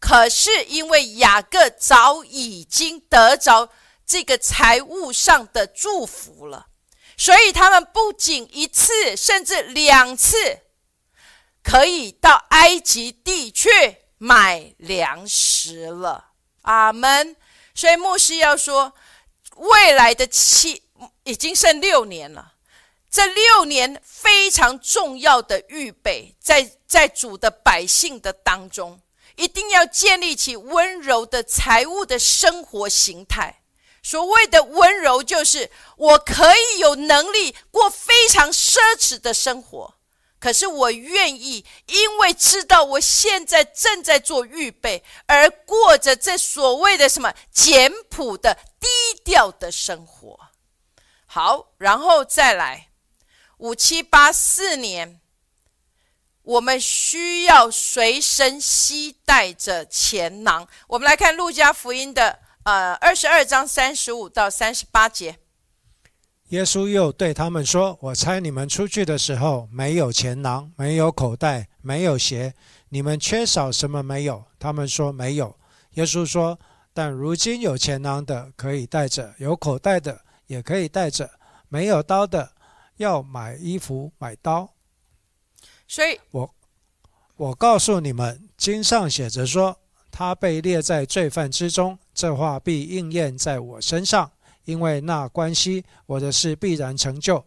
[0.00, 3.70] 可是因为雅各早已经得着
[4.04, 6.66] 这个财务上的祝福了，
[7.16, 10.62] 所以他们不仅一次，甚至两次，
[11.62, 14.03] 可以到埃及地去。
[14.18, 17.36] 买粮食了，阿门。
[17.74, 18.92] 所以牧师要说，
[19.56, 20.82] 未来的七
[21.24, 22.54] 已经剩六年了，
[23.10, 29.00] 这六年非常重要的预备，在在主的百姓的当中，
[29.36, 33.62] 一定要建立起温柔的财务的生活形态。
[34.02, 39.94] 所谓的温柔，就是我可以有能力过非常奢侈的生活。
[40.44, 48.86] 可是我愿意，因为知道我现在正在做预备，而过着这所谓的什么简朴的低
[49.24, 50.38] 调的生活。
[51.24, 52.90] 好，然后再来
[53.56, 55.18] 五七八四年，
[56.42, 60.68] 我们需要随身携带着钱囊。
[60.88, 65.38] 我们来看路加福音的呃二十二章三十五到三十八节。
[66.54, 72.54] 耶稣又对他们说：“我猜你们出去的时候没有钱囊，没有口袋，没有鞋。
[72.90, 74.44] 你们缺少什么没有？
[74.56, 75.56] 他们说没有。
[75.94, 76.56] 耶稣说
[76.94, 81.28] ：“但如今有钱囊的可以带着，有口袋的也可以带着，
[81.68, 82.52] 没有刀的
[82.98, 84.70] 要买衣服买刀。”
[85.88, 86.54] 所以，我
[87.34, 89.76] 我告诉你们，经上写着说，
[90.12, 94.30] 他被列在罪犯之中，这话必应验在我身上，
[94.64, 97.44] 因为那关系我的事必然成就。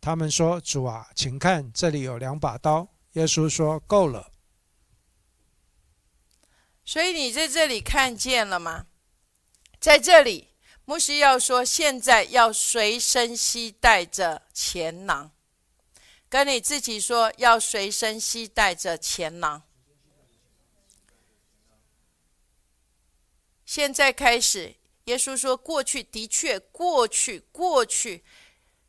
[0.00, 4.30] 他们说：“主啊，请看，这里有两把刀。”耶稣说：“够了。”
[6.84, 8.86] 所以你在这里看见了吗？
[9.80, 10.48] 在这里，
[10.84, 15.32] 牧师要说，现在要随身携带着钱囊，
[16.28, 19.62] 跟你自己说，要随身携带着钱囊。
[23.66, 24.76] 现在开始，
[25.08, 28.22] 耶稣说，过去的确，过去，过去，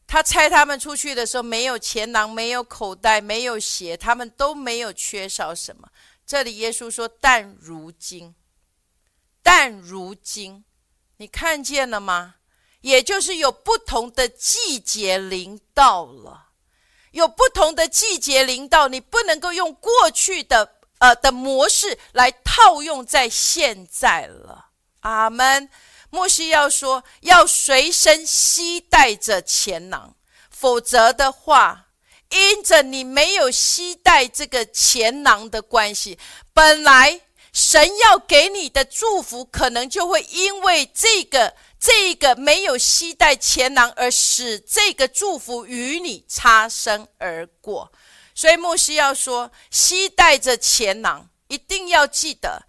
[0.06, 5.90] 他差他们出去的时候，没有钱囊，没有口袋，没有鞋，他们都没有缺少什么。
[6.26, 8.36] 这里耶稣说：“但如今，
[9.42, 10.66] 但如今，
[11.16, 12.36] 你看见了吗？
[12.82, 16.50] 也就是有不同的季节临到了，
[17.12, 24.66] 有不同的季节临到，你不能够用过去的呃的模式来套用在现在了。”
[25.00, 25.70] 阿门。
[26.10, 30.16] 莫西要说，要随身携带着钱囊，
[30.49, 31.86] 否则的话。
[32.32, 36.20] 因着你没有携带这个钱囊的关系，
[36.53, 47.91] 本来神要给你的祝福，可能就会因为这个这个没有携带钱囊，而使这个祝福与你擦身而过。
[48.36, 52.62] 所以牧师要说，携带着钱囊，一定要记得，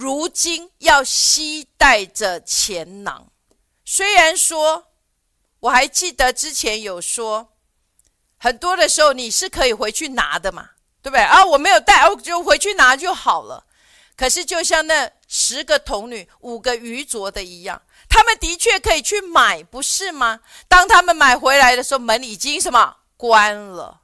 [0.00, 3.30] 如今要携带着钱囊。
[3.84, 4.86] 虽然说，
[5.60, 7.52] 我还记得之前有说。
[8.38, 10.70] 很多的时候你是可以回去拿的嘛，
[11.02, 11.44] 对不对啊？
[11.44, 13.66] 我没有带，我就回去拿就好了。
[14.16, 20.40] 可是就像那十个童女、五个愚拙的一样，他们的确可以去买，不是吗？
[20.66, 24.00] 当他们买回来的时候，门已经什么关了。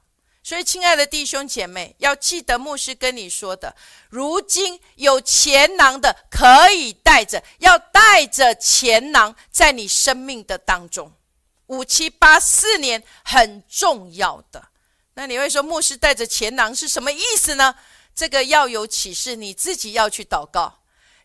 [0.47, 3.75] 所以，亲爱的弟兄姐妹，要记得牧师跟你说的：
[4.09, 11.11] 如今有钱囊的可以带着，要带着钱囊在你生命的当中。
[11.65, 14.69] 五七八四年很重要的，
[15.15, 17.75] 那你会说牧师带着钱囊是什么意思呢？
[18.15, 20.79] 这个要有启示，你自己要去祷告。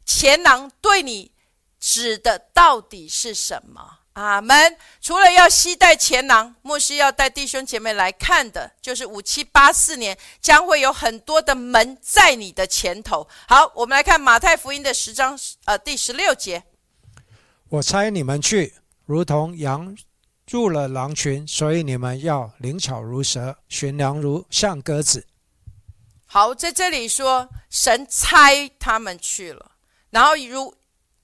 [0.05, 1.31] 钱囊对你
[1.79, 4.01] 指的到底是什么？
[4.15, 4.77] 阿门。
[5.01, 13.29] 除了要携带前囊，牧师要带弟兄姐妹来看的，就是五七八四年将会有很多的门在你的前头。
[13.47, 16.63] 好，我们来看马太福音的十章，呃，第十六节。
[17.69, 18.75] 我猜你们去，
[19.07, 19.97] 如同羊。
[20.51, 25.27] 入了狼群，所以你们要灵巧如蛇，寻良如像鸽子。
[26.27, 29.71] 好，在这里说神猜他们去了，
[30.11, 30.75] 然后如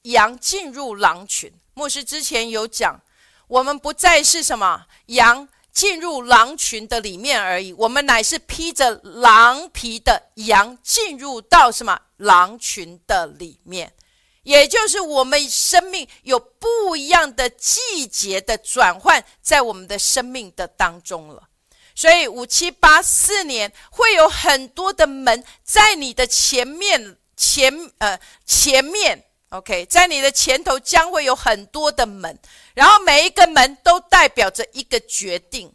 [0.02, 1.52] 羊进入狼群。
[1.78, 3.00] 牧师之前有讲，
[3.46, 13.92] 我们不再是什么羊进入狼群的里面而已，我们乃是披着狼皮的羊进入到什么狼群的里面。
[14.42, 21.44] 也就是我们生命有不一样的季节的转换，在我们的生命的当中了。
[21.94, 32.38] 所以五七八四年会有很多的门在你的前面，前呃前面，OK，在你的前头将会有很多的门，
[32.74, 35.74] 然后每一个门都代表着一个决定，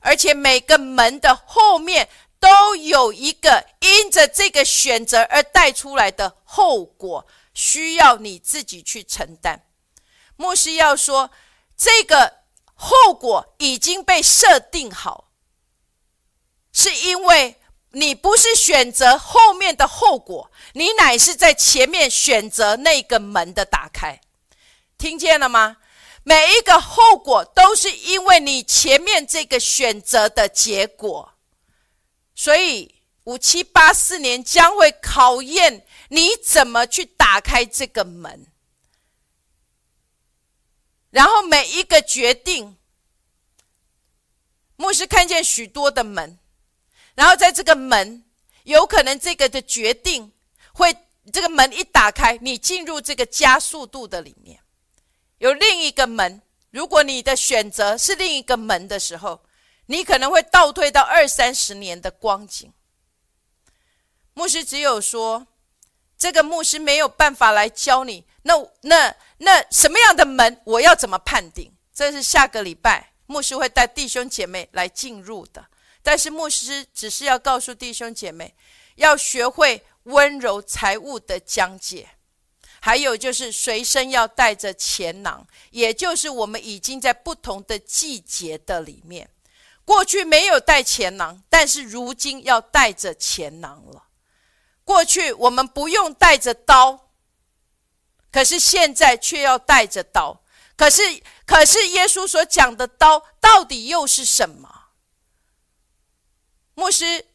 [0.00, 2.08] 而且每个门的后面
[2.38, 7.26] 都有一个因着这个选择而带出来的后果。
[7.54, 9.66] 需要你自己去承担。
[10.36, 11.32] 牧师要说，
[11.76, 15.32] 这个后果已经被设定好，
[16.72, 17.57] 是因为
[17.92, 24.20] 你不是选择后面的后果，你乃是在前面选择那个门的打开。
[24.96, 25.78] 听见了吗？
[26.24, 31.32] 每一个后果都是因为你前面这个选择的结果，
[32.34, 35.86] 所以五七八四年将会考验。
[36.10, 38.46] 你怎么去打开这个门？
[41.10, 42.76] 然后每一个决定，
[44.76, 46.38] 牧师看见许多的门，
[47.18, 48.22] 然后在这个门，
[48.62, 50.30] 有可能这个的决定
[50.72, 50.96] 会，
[51.32, 54.60] 这个门一打开，你进入这个加速度的里面，
[55.38, 56.40] 有另一个门。
[56.70, 59.42] 如果你的选择是另一个门的时候，
[59.86, 62.72] 你可能会倒退到二三十年的光景。
[64.34, 65.48] 牧师只有说。
[66.16, 71.72] 这个牧师没有办法来教你，那那那什么样的门，我要怎么判定？
[71.94, 75.64] 这是下个礼拜牧师会带弟兄姐妹来进入的。
[76.08, 78.54] 但是牧师只是要告诉弟兄姐妹，
[78.94, 82.08] 要学会温柔财务的讲解。
[82.80, 89.28] 还有就是随身要带着钱囊，也就是我们已经在不同的季节的里面，
[89.84, 94.04] 过去没有带钱囊，但是如今要带着钱囊了。
[94.84, 97.10] 过去我们不用带着刀，
[98.32, 100.42] 可是现在却要带着刀。
[100.74, 101.02] 可是，
[101.44, 104.77] 可是耶稣所讲的刀到底又是什么？
[106.78, 107.26] 牧师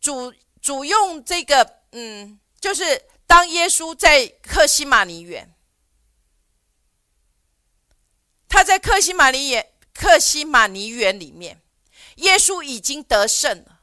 [0.00, 0.32] 主
[0.62, 3.02] 主用这个，嗯，就是。
[3.28, 5.52] 当耶稣在克西马尼园，
[8.48, 11.60] 他在克西马尼园克西马尼园里面，
[12.16, 13.80] 耶稣已经得胜了。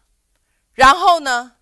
[0.74, 1.58] 然后呢，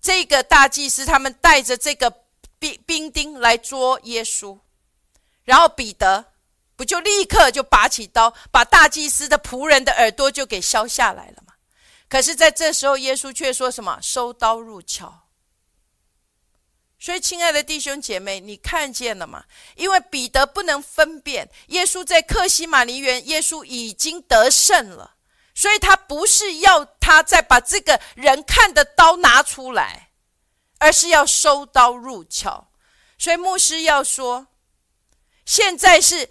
[0.00, 2.24] 这个大祭司他们带着这个
[2.58, 4.58] 兵兵丁来捉耶稣，
[5.44, 6.32] 然后彼得
[6.74, 11.47] 不就立刻就拔起刀，把大祭司的仆人的耳朵就给削下来了吗？
[12.08, 13.98] 可是，在这时候，耶稣却说什么？
[14.00, 15.24] 收刀入鞘。
[16.98, 19.44] 所以，亲爱的弟兄姐妹，你看见了吗？
[19.76, 25.16] 因为彼得不能分辨，耶稣在克西马尼园，耶稣已经得胜了，
[25.54, 30.10] 所以他不是要他再把这个人看的刀拿出来，
[30.78, 32.68] 而是要收刀入鞘。
[33.16, 34.48] 所以牧师要说，
[35.44, 36.30] 现在是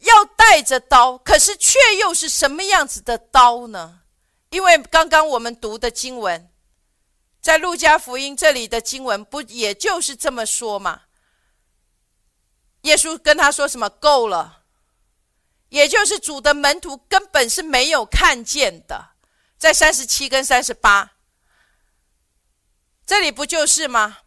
[0.00, 4.00] 要带着刀，可是却又是什么样子的刀呢？
[4.54, 6.48] 因为刚刚我们读的经文。
[7.40, 11.02] 在路加福音这里的经文，不也就是这么说吗？
[12.82, 13.90] 耶稣跟他说什么？
[13.90, 14.62] 够了，
[15.70, 19.10] 也就是主的门徒根本是没有看见的。
[19.58, 21.16] 在三十七跟三十八，
[23.04, 24.18] 这里不就是吗？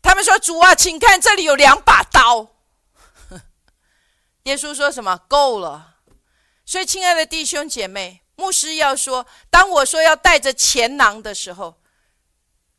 [0.00, 2.56] 他们说：“主啊，请看，这里有两把刀。
[4.44, 5.18] ”耶稣说什么？
[5.28, 5.91] 够了。
[6.64, 8.20] 所以，亲爱的弟兄姐妹。
[8.34, 11.80] 牧师要说：“当我说要带着钱囊的时候，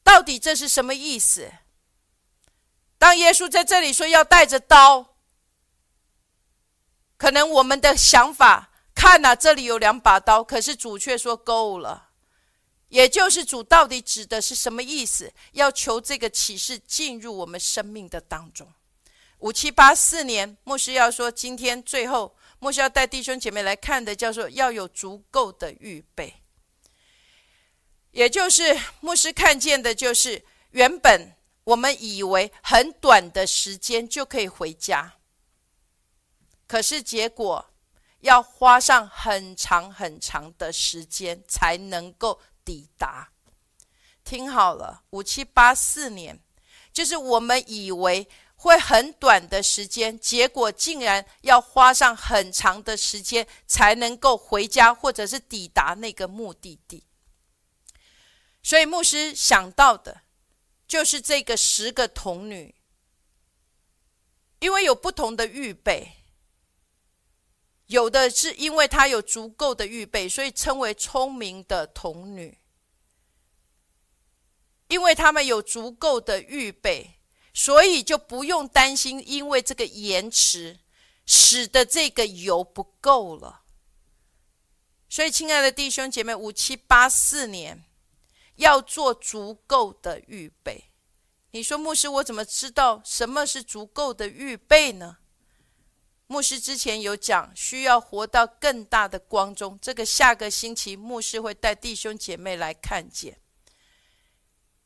[0.03, 1.49] 到底这是什么意思？
[2.97, 5.15] 当耶稣在这里说要带着刀，
[7.17, 12.09] 可能我们的想法看呐，这里有两把刀，可是主却说够了。
[12.89, 15.31] 也就是主到底指的是什么意思？
[15.53, 18.67] 要求这个启示进入我们生命的当中。
[19.37, 26.33] 五七八四年，牧师要说今天最后。”牧师要带弟兄姐妹来看的，叫做要有足够的预备。
[28.11, 31.35] 也就是牧师看见的，就是原本
[31.65, 35.15] 我们以为很短的时间就可以回家，
[36.65, 37.69] 可是结果
[38.21, 43.33] 要花上很长很长的时间才能够抵达。
[44.23, 46.39] 听好了，五七八四年，
[46.93, 48.25] 就是我们以为。
[48.63, 57.03] 会很短的时间，结果竟然要花上很长的时间才能够回家，或者是抵达那个目的地。
[58.61, 60.21] 所以牧师想到的，
[60.87, 62.73] 就是这个十个童女，
[64.59, 66.13] 因为有不同的预备，
[67.87, 72.57] 有的是因为她有足够的预备，所以称为聪明的童女，
[74.87, 77.12] 因为他们有足够的预备。
[77.53, 80.79] 所以就不用担心，因为这个延迟
[81.25, 83.61] 使得这个油不够了。
[85.07, 87.83] 所以，亲爱的弟兄姐妹，五七八四年
[88.55, 90.85] 要做足够的预备。
[91.51, 95.17] 你说，牧师，我怎么知道什么是足够的预备呢？
[96.25, 99.77] 牧师之前有讲，需要活到更大的光中。
[99.79, 103.39] 这个下个星期，牧师会带弟兄姐妹来看见。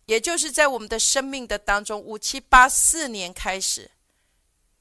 [0.08, 3.92] 也就是在我们的生命的当中，五七八四年开始，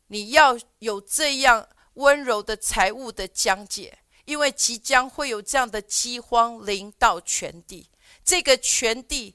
[0.07, 7.91] 你要有这样温柔的财务的讲解，因为即将会有这样的饥荒临到全地。
[8.25, 9.35] 这个全地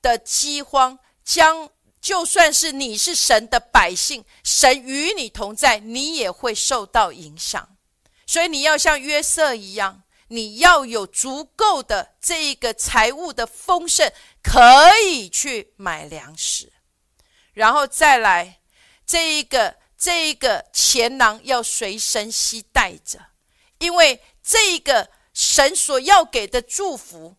[0.00, 1.68] 的饥荒，将
[2.00, 7.76] 就算是你是神的百姓，神与你同在，你也会受到影响。
[8.26, 10.04] 所以你要像约瑟一样。
[10.28, 14.12] 你要有足够的这一个财务的丰盛，
[14.42, 14.60] 可
[15.04, 16.72] 以去买粮食，
[17.52, 18.60] 然后再来
[19.06, 23.26] 这一个这一个钱囊要随身携带着，
[23.78, 27.36] 因为这一个神所要给的祝福，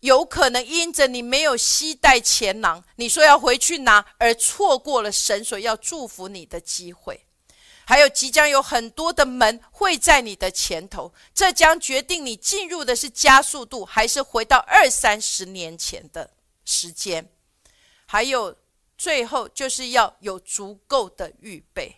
[0.00, 7.25] 有可能因着你没有携带钱囊，你说要回去拿，而错过了神所要祝福你的机会。
[7.88, 16.28] 还有即将有很多的门会在你的前头，这将决定你进入的是加速度，还是回到二三十年前的
[16.64, 17.30] 时间。
[18.06, 18.56] 还有
[18.98, 21.96] 最后就是要有足够的预备。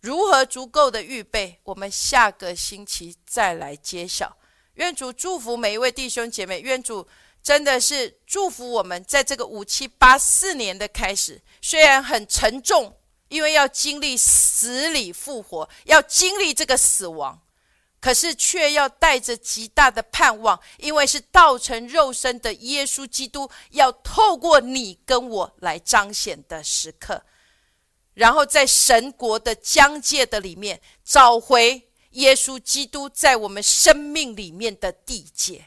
[0.00, 1.60] 如何足够的预备？
[1.62, 4.36] 我们下个星期再来揭晓。
[4.74, 7.06] 愿主祝福每一位弟兄姐妹，愿主
[7.42, 12.96] 真的是祝福我们，在这个五七八四年的开始，虽然很沉重，
[13.30, 17.40] 因为要经历死里复活，要经历这个死亡。
[18.02, 27.22] 可是却要带着极大的盼望，因为是道成肉身的耶稣基督要透过你跟我来彰显的时刻，
[28.14, 35.66] 然后在神国的疆界的里面找回耶稣基督在我们生命里面的地界，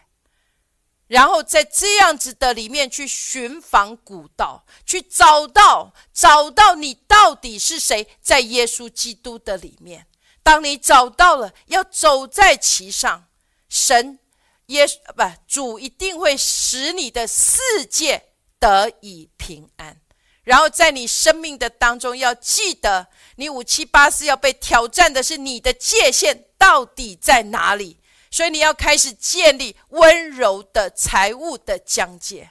[1.14, 10.08] 然后在这样子的里面去寻访古道，去找到找到你到底是谁，在耶稣基督的里面。
[10.42, 13.28] 当你找到了，要走在其上，
[13.70, 14.18] 神
[14.66, 20.02] 耶不主一定会使你的世界得以平安。
[20.42, 28.00] 然后在你生命的当中，要记得，你五七八四要被挑战的是你的界限到底在哪里。
[28.34, 32.50] 所以你要开始建立温柔的财务的疆界，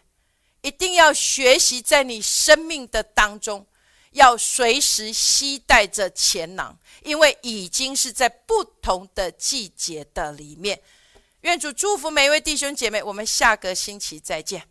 [0.60, 3.66] 一定要学习在你生命的当中。
[4.12, 10.80] 要随时携带着钱囊，因为已经是在不同的季节的里面。
[11.40, 14.62] 愿主祝福每一位弟兄姐妹，我们下个星期再见。